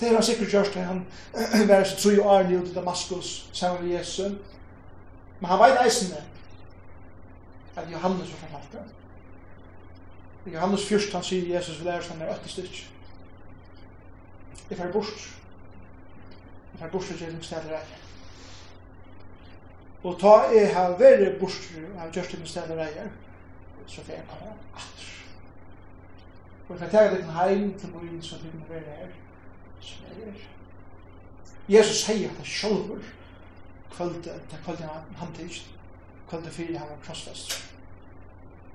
[0.00, 1.02] det er han sikkert gjørst han
[1.68, 4.32] var så tro og arne ut i Damaskus sammen med Jesus.
[5.40, 6.24] Men han veit eisende
[7.76, 8.94] at Johannes var fortalt alt
[10.44, 10.52] det.
[10.52, 12.80] Johannes fyrst han sier Jesus vil lære seg han er øtti styrk.
[14.70, 15.26] Jeg fer bort.
[16.72, 17.98] Jeg fer bort til Jesus stedler jeg.
[20.02, 23.10] Og ta jeg har vært bort til Jesus stedet jeg,
[23.86, 25.08] så fer jeg komme atter.
[26.68, 29.12] Og jeg fer tega litt heim til byen som vi må være her.
[29.80, 30.32] Så er
[31.68, 33.02] Jesus sier at han sjølver,
[33.90, 35.64] kvöld, ta kvöld han han tis,
[36.28, 37.64] kvöld fyrir han var krossfest.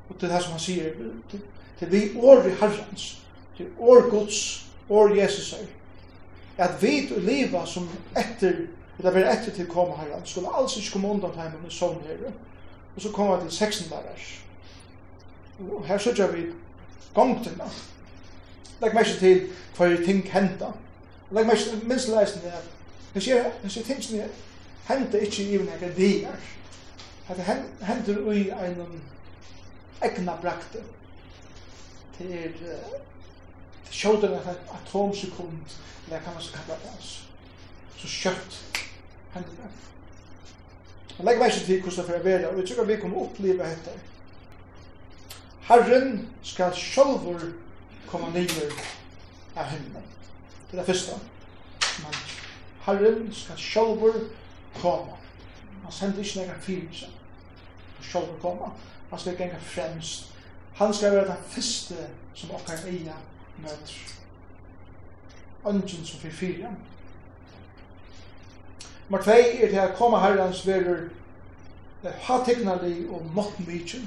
[0.09, 0.93] Og det er det som han sier,
[1.31, 1.41] det,
[1.79, 3.21] det vi år i herrens,
[3.57, 5.65] det er år gods år Jesus er,
[6.57, 10.91] at vi til liva som etter, det er etter til koma herren, skulle alls ikke
[10.91, 12.29] komme undan heimen med sånn her
[12.95, 14.43] og så kommer vi til 16 vers.
[15.59, 16.45] Og her sørger vi
[17.13, 17.67] gongtene.
[18.81, 19.41] Legg meg ikke til
[19.75, 20.71] hva er ting henta.
[21.31, 22.69] Legg meg ikke minst leisende at
[23.13, 24.31] det skjer ting som er
[24.87, 26.35] hender ikke i even ekker dier.
[27.27, 27.45] Hette
[27.81, 29.01] hender ui en
[30.01, 30.83] egna brakte.
[32.17, 32.51] Det er
[33.91, 37.21] sjåder at et atomsekund, eller kan man så kalla det, altså.
[37.97, 38.59] Så kjøtt
[39.33, 39.71] hender det.
[41.17, 43.91] Men legg veis til hvordan det er og vi tror vi kommer oppleve dette.
[45.65, 47.39] Herren skal sjolvor
[48.07, 48.73] komme nyer
[49.55, 50.09] av himmelen.
[50.71, 51.15] Det er det første.
[52.03, 52.17] Men
[52.85, 54.44] Herren skal sjolvor komme
[54.81, 55.17] koma.
[55.83, 57.09] Han sender ikke nekka fyrir seg.
[57.97, 58.71] Og sjálf koma.
[59.09, 60.31] Han skal genga fremst.
[60.75, 61.95] Han skal være den første
[62.33, 63.15] som okkar eia
[63.61, 63.99] møter.
[65.67, 66.73] Ønsken som fyrir fyrir.
[69.09, 71.09] Nummer 2 er til at koma herrens verur
[72.11, 74.05] ha teknali og måttmykjel.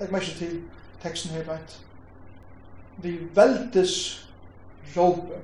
[0.00, 0.60] Legg meg til
[1.02, 1.76] teksten her veit.
[3.02, 3.94] Vi veldes
[4.96, 5.40] råpe.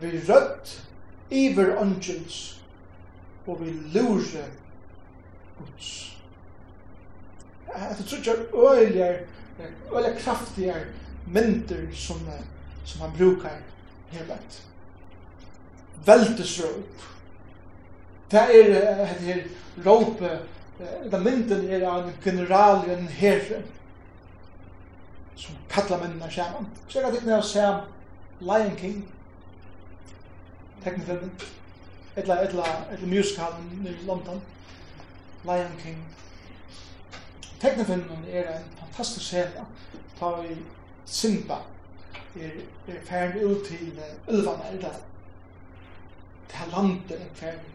[0.00, 0.89] Vi rødt
[1.30, 2.60] iver åndkjens
[3.46, 4.44] og vi lure
[5.58, 6.16] Guds.
[7.66, 10.84] Jeg tror ikke det er øyelig kraftigere
[11.26, 12.20] mynter som,
[12.84, 13.58] som han brukar
[14.10, 14.62] helhet.
[16.06, 17.04] Veltesrop.
[18.30, 19.42] Det er det her
[19.86, 20.38] råpe,
[21.12, 23.62] da mynden er av en general, en herre,
[25.36, 26.68] som kallar myndene sammen.
[26.88, 27.80] Så jeg er det litt nær Sam
[28.40, 29.02] Lion King,
[30.84, 31.32] teknifilmen,
[32.16, 33.52] etla, etla, etla musical
[33.84, 34.42] i London,
[35.44, 36.04] Lion King.
[37.60, 39.66] Teknifilmen er en fantastisk scene.
[40.20, 40.56] ta i
[41.04, 41.56] Simba,
[42.36, 42.50] er,
[42.88, 44.90] er ferdig ut til ulvene, etla,
[46.48, 47.72] til landet er ferdig.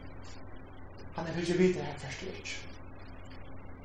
[1.15, 2.59] Han er ikke videre her først og ikke.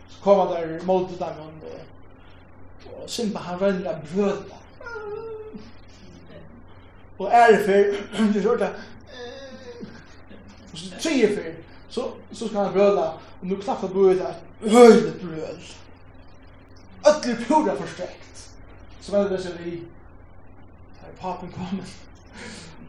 [0.09, 1.61] Så kommer der målet dem,
[2.87, 4.61] og Simba han rønner av brøda.
[7.19, 8.67] Og er det er du
[10.73, 11.55] Og så tre för
[11.89, 15.61] så så skal han bröla og nu klaffar brödet høyde höjde bröd.
[17.47, 18.51] Pura försträckt.
[19.01, 19.83] Så var det så vi
[21.03, 21.97] er papen kommet,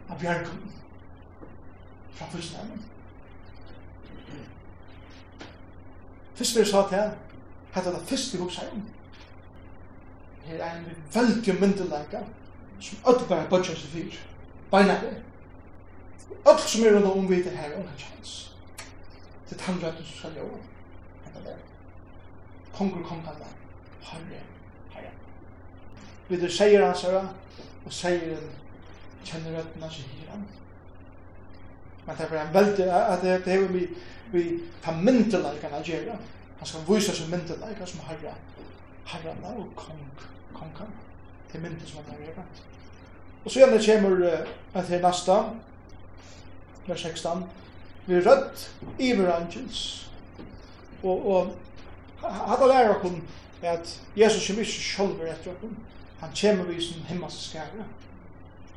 [0.10, 0.48] av bjärk
[2.14, 2.84] fra fyrstnæmen.
[6.36, 7.18] Fyrst vi sa til henne,
[7.72, 8.84] hette det fyrst vi hugsar om.
[10.44, 12.24] Her er en veldig myndelæka
[12.80, 14.18] som öll bare bodjar seg fyr.
[14.72, 15.16] Beina det.
[16.46, 18.56] Öll som er rundt om vi til her, unna kjans.
[19.50, 20.62] Det er tannrøtten som skal gjøre.
[21.26, 21.56] Henta det.
[22.74, 23.52] Kongur kom kalla.
[24.02, 24.42] Herre,
[24.96, 25.12] herre.
[26.30, 27.28] Vi det sier hans herre,
[27.86, 28.38] og sier
[29.26, 30.42] kjenner røtten hans herre.
[32.06, 33.88] Men det er bare en veldig, at det er vi,
[34.32, 36.18] vi tar myndelækene av gjerra.
[36.60, 38.34] Han skal vise seg myndelækene som herre.
[39.06, 40.02] Herre, og kong,
[40.54, 40.94] kong, kong.
[41.52, 42.46] Det er myndelækene som han har gjerne.
[43.46, 44.44] Og så gjerne kommer
[44.76, 45.38] uh, til nasta,
[46.88, 47.44] vers 16,
[48.06, 50.10] vi rødt iver angels.
[51.04, 51.56] Og, og
[52.22, 53.12] hadde lærer okkur
[53.62, 55.70] at Jesus kommer ikke sjolver etter okkur,
[56.20, 57.86] han kommer vi som himmelsk skære,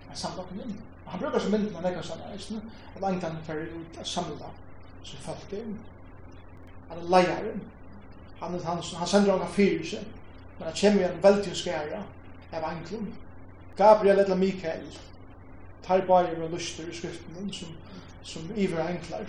[0.09, 0.77] han samler okkur inn.
[1.07, 2.61] Han brukar som mynden han ekkert samler eisne,
[2.97, 4.53] at angtan fer ut a samla
[5.05, 5.79] som folk inn.
[6.89, 7.63] Han er leieren,
[8.41, 10.05] han, han, han sender okkur fyrir seg,
[10.59, 12.03] men han kommer igjen veldig skære
[12.53, 13.09] av angtan.
[13.77, 14.87] Gabriel eller Mikael,
[15.87, 17.69] tar bare med lyster i skriften som
[18.25, 19.27] som iver enklar.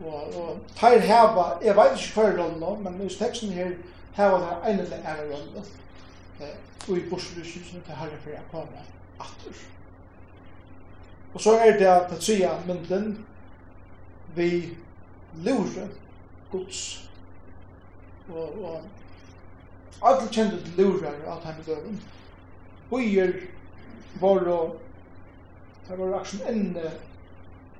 [0.00, 3.72] Og, og tar heva, jeg vet ikke hver rolle nå, men i teksten her,
[4.16, 5.64] heva der en eller en rolle.
[6.40, 6.56] Eh,
[6.88, 8.84] og i borsløsjusene til herre for jeg kommer
[9.20, 9.62] atter.
[11.34, 13.26] Og så er det at tria mynden
[14.36, 14.76] vi
[15.44, 15.88] lure
[16.52, 17.10] gods.
[18.28, 18.82] Og, og
[20.02, 22.00] alle kjente til lurer av denne døven.
[22.90, 23.32] Bøyer
[24.20, 24.80] var og
[25.88, 26.90] det var akkurat ende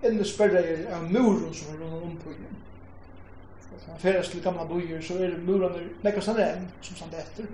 [0.02, 2.56] eller sperra sperreier av muren som er rundt om på igjen.
[3.88, 7.46] Man feres til gamla bøyer, så er murene nekka sann enn, som sann etter.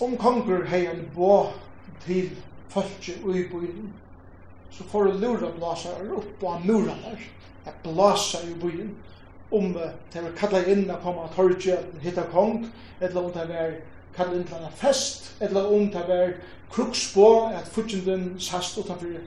[0.00, 1.50] Om konger hei en bå
[2.04, 2.30] til
[2.72, 3.90] fölkje ui bøyen,
[4.70, 7.24] så får du lura blasar opp på muren der,
[7.66, 8.94] at blasa i bøyen,
[9.50, 12.68] om det var kallet inn a koma av torget, hitta kong,
[13.00, 13.74] eller om det var
[14.16, 16.34] kallet inn til en fest, eller om det var
[16.70, 19.18] kruksbå, at fyrtjenden sast utanfor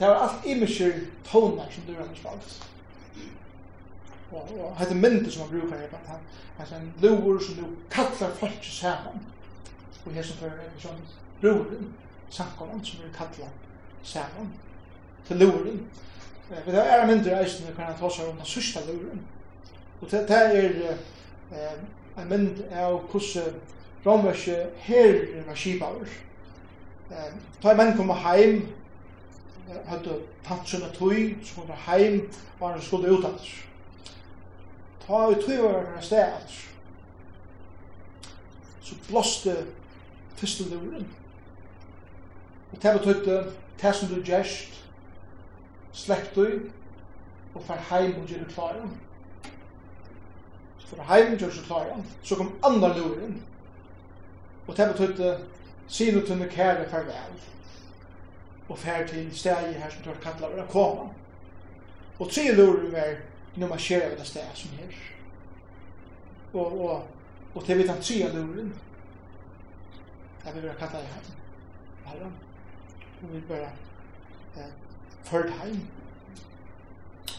[0.00, 0.92] Det var allt imischer
[1.24, 2.68] tonar som du annars valgt.
[4.32, 6.22] Og hette myndir som man brukar er at han
[6.56, 9.20] hans en lover som nu kallar folk saman.
[10.06, 11.02] Og her som fyrir er en sånn
[11.42, 11.92] loverin,
[12.30, 13.52] samkomman som vi kallar
[14.02, 14.48] saman
[15.28, 15.84] til loverin.
[16.48, 19.20] Men det er myndir eisen vi kan ta oss om den sørsta loverin.
[20.00, 20.96] Og det er
[22.16, 23.60] en mynd av hvordan
[24.06, 26.20] romerske herren var skipaver.
[27.10, 27.32] Eh,
[27.68, 28.62] en menn kom heim
[29.86, 30.16] hadde
[30.46, 32.22] tatt sånne tøy, som var heim,
[32.60, 33.48] var han skulle ut alt.
[35.04, 36.56] Ta i tøy var han sted alt.
[38.82, 39.56] Så blåste
[40.36, 41.06] første luren.
[42.72, 43.52] Og det betøyde,
[43.82, 44.76] det som du gjerst,
[45.92, 46.70] slekt du,
[47.54, 48.92] og fer heim og gjør klaren.
[50.78, 52.06] Så fer heim og gjør klaren.
[52.22, 53.42] Så kom andre luren.
[54.66, 55.38] Og det betøyde,
[55.88, 57.40] sier du til meg kære farvel
[58.70, 61.08] og fær til stegi her som tar kattla vera koma.
[62.18, 63.16] Og tre lurer var
[63.56, 64.98] nu man kjer av det stegi som her.
[66.52, 67.06] Og, og,
[67.54, 68.72] og til vi tar tre luren
[70.44, 71.32] er vi vera kattla i heim.
[72.06, 72.36] Herran.
[73.22, 73.72] Og vi bara
[74.56, 74.70] eh,
[75.24, 75.80] ført heim.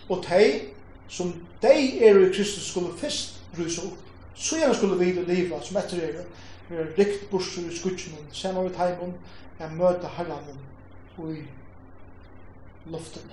[0.10, 0.74] Og tei
[1.08, 4.04] som dei er i Kristus skulle fyrst rysa opp.
[4.36, 6.24] Så gjerne skulle vi leva som etter er
[6.72, 9.14] vi er rikt bursur i skutsen, saman vi teimen,
[9.60, 10.60] er møte herranen
[11.18, 11.44] i
[12.86, 13.32] luften.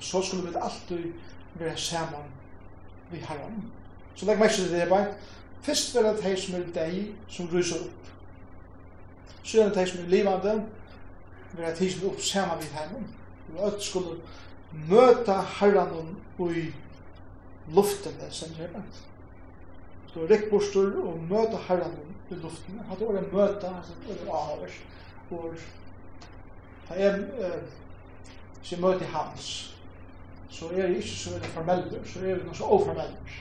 [0.00, 1.12] Så skulle vi alltid
[1.54, 2.30] være sammen
[3.10, 3.72] vi herren.
[4.14, 5.14] Så legg meg til det bare.
[5.62, 8.10] Først vil det hei som er deg som ryser opp.
[9.42, 10.54] Så er det hei som er livande,
[11.52, 13.08] vil det hei som er opp sammen vi herren.
[13.48, 14.18] Vi økt skulle
[14.88, 16.66] møte herren i
[17.74, 18.82] luften, det som det er
[20.12, 21.96] Så rekk borster og møte herren
[22.30, 22.80] i luften.
[22.88, 24.78] Hatt året møte, hatt året avhørs,
[25.30, 25.58] og
[26.88, 27.58] det er
[28.66, 29.74] som møter hans,
[30.50, 33.34] så er det ikke så veldig formeller, så er det noe så oformeller.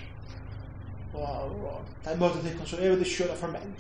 [1.14, 3.72] Og, og er møter til så er det ikke så formell.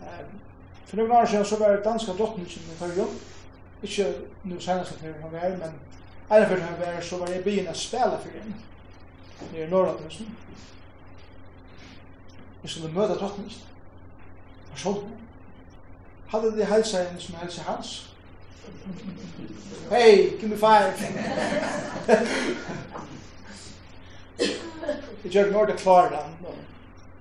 [0.00, 0.40] Um,
[0.86, 3.06] for noen år siden så var danske drottningen i Tørjo,
[3.82, 4.08] ikke
[4.44, 5.78] noe senest at hun var, men
[6.30, 8.56] en av han var, så var jeg byen å spille for henne,
[9.52, 10.36] nere i Norrlandhusen.
[12.62, 13.62] Vi skulle møte drottningen,
[14.72, 15.29] personen,
[16.30, 18.14] hadde de helsa en som helsa hans.
[19.90, 20.92] Hey, give me five.
[25.24, 26.56] Jeg gjør når det klarer den.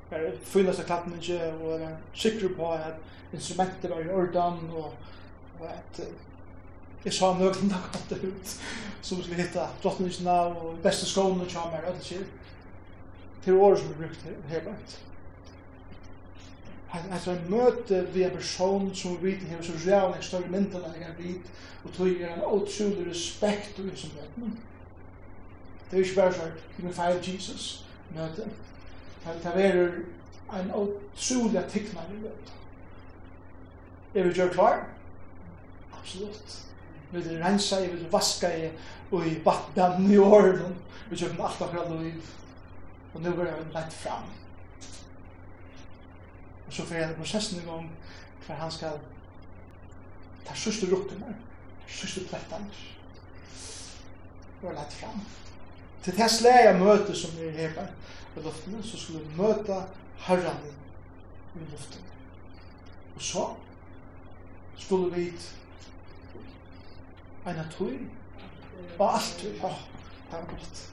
[0.09, 4.09] Det er føler av klappen ikke, og jeg er sikker på at instrumentet var i
[4.09, 4.93] ordan, og
[5.61, 6.01] at
[7.05, 8.55] jeg sa nøglen da kom det ut,
[9.01, 12.25] som skulle hitte drottningsna og beste skåne og kjamer, og det sier.
[13.43, 14.99] Til året som vi brukte her, helt
[16.93, 20.83] At en möte vi en person som vi vet har så real en større mental
[20.87, 21.51] enn jeg vet
[21.83, 24.51] og tog er en utrolig respekt og liksom det.
[25.91, 27.85] Det er ikke bare så här, Unify Jesus
[28.15, 28.49] möte.
[29.43, 29.91] Det er
[30.53, 32.51] en utrolig tikkna tecknare möte.
[34.15, 34.85] er vi gjør klar?
[35.99, 36.65] absolutt
[37.11, 38.71] Vi vil rensa, vi vil vaska i
[39.09, 40.75] och i vatten i åren
[41.09, 42.21] vi gjør allt av våra liv.
[43.13, 44.23] Och nu går jeg lett fram.
[46.69, 47.87] Og så fyrir jeg prosessen i gang
[48.45, 48.99] for han skal
[50.45, 51.31] ta sørste ruttene,
[51.87, 52.69] sørste plettene.
[54.61, 55.23] Og lett fram.
[56.03, 57.73] Til det slæg av møte som vi her
[58.37, 59.79] i luftene, så skulle vi møte
[60.27, 60.61] herren
[61.57, 62.05] i luften.
[63.15, 63.47] Og så
[64.77, 65.27] skulle vi
[67.49, 67.97] en av tog,
[68.99, 70.85] og alt vi, ja, det var godt.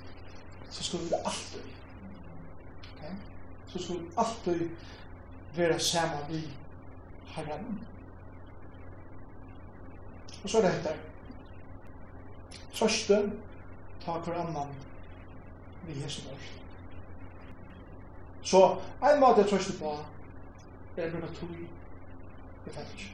[0.70, 1.64] Så skulle vi det alt vi.
[2.96, 3.16] Okay?
[3.68, 4.70] Så skulle vi alt vi
[5.56, 6.42] være sammen vi
[7.26, 7.80] herren.
[10.44, 10.96] Og så er det etter.
[12.74, 13.32] Trøste,
[14.04, 14.74] ta hver annan
[15.86, 16.44] vi hesen vår.
[18.42, 18.60] Så
[19.02, 19.96] en måte jeg trøste på
[20.96, 21.66] er å tog i
[22.70, 23.06] fællt.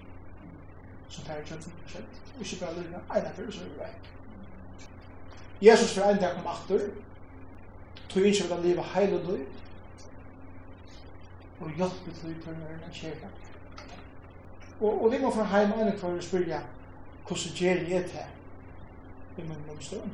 [1.09, 2.20] Som færre kjønnsyn skjedd.
[2.40, 4.11] Ikke bare lykke, en av fyrir, så er vi vekk.
[5.62, 6.86] Jesus for en dag kom atter.
[8.09, 9.43] Tog ikke vil livet heil og døy
[11.62, 13.30] og hjelpe til tørneren å kjere.
[14.80, 16.62] Og, og vi må fra heim ene for å spørre
[17.22, 18.30] hvordan gjør jeg det her?
[19.38, 20.10] I min mønstrøm.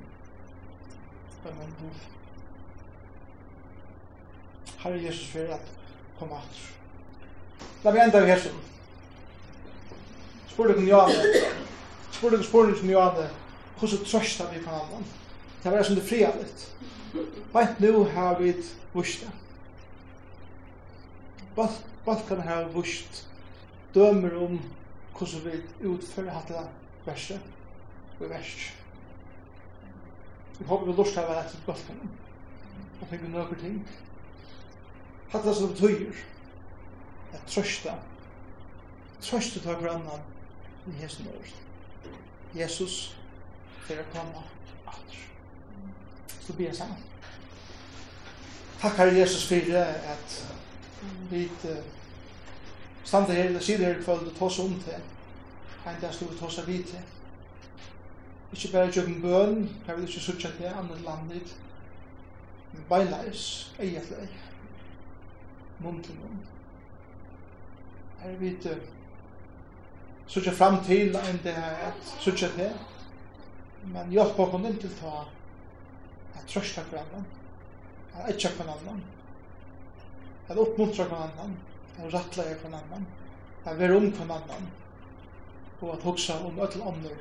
[1.48, 2.02] I min bov.
[4.78, 5.72] Herre Jesus for at
[6.18, 6.60] kom at.
[7.84, 8.60] La vi enda vi her som.
[10.52, 11.42] Spør dere njane.
[12.12, 13.28] Spør dere spør dere njane.
[13.78, 15.04] Hvordan trøsta vi kan annan?
[15.62, 16.68] Det var som det fria litt.
[17.54, 18.52] Vent nu har vi
[18.92, 19.30] vurs det
[22.06, 23.24] balkan har vust
[23.94, 24.58] dømer om
[25.18, 26.64] hvordan vi utfører hatt det
[27.06, 27.38] verste
[28.18, 28.74] og verst.
[30.58, 32.04] Vi håper vi lort av etter balkan
[33.00, 33.80] og tenker noen ting.
[35.32, 36.22] Hatt det som betyr
[37.34, 37.98] at trøsta
[39.22, 40.22] trøsta tar grannan
[40.86, 41.56] i Jesu nøyre.
[42.54, 42.94] Jesus
[43.86, 44.44] til å komme
[44.86, 45.20] atter.
[46.40, 47.02] Så blir jeg sammen.
[48.78, 50.36] Takk, Herre Jesus, for at
[51.30, 51.48] vi
[53.04, 55.00] standa her, eller sier her i kvöld, og oss om til,
[55.86, 57.06] en dag stod vi ta tåsa vi til.
[58.52, 61.56] Ikke bare jøkken bøn, her vil ikke sutja til andre landet,
[62.72, 64.44] men beinleis eia til eia,
[65.78, 66.40] munn til munn.
[68.20, 68.54] Her vi
[70.26, 72.72] sutja fram til en det her, sutja til,
[73.84, 75.22] men hjelp okken inntil ta,
[76.34, 77.22] at trøsta hverandre,
[78.14, 78.98] at etja hverandre,
[80.48, 81.56] at oppmuntra någon annan,
[81.98, 83.06] at rattla er någon annan,
[83.64, 84.70] at vara om någon annan,
[85.80, 87.18] og at hoksa om öll ånder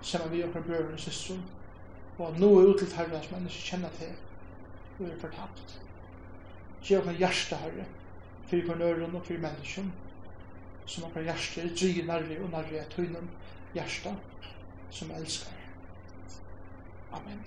[0.00, 1.42] som vi okkar brøver og systrum,
[2.18, 4.12] og at nu er ut til herre som mennesker kjenner til
[4.98, 5.76] og er fortapt.
[6.84, 7.86] Gje okkar hjärsta herre,
[8.48, 9.92] fyrir på nøren og fyrir menneskjum,
[10.86, 13.28] som okkar hjärsta er dryg nærri og nærri er tøynum
[13.74, 14.14] hjärsta,
[14.90, 15.56] som elskar.
[17.12, 17.44] Amen.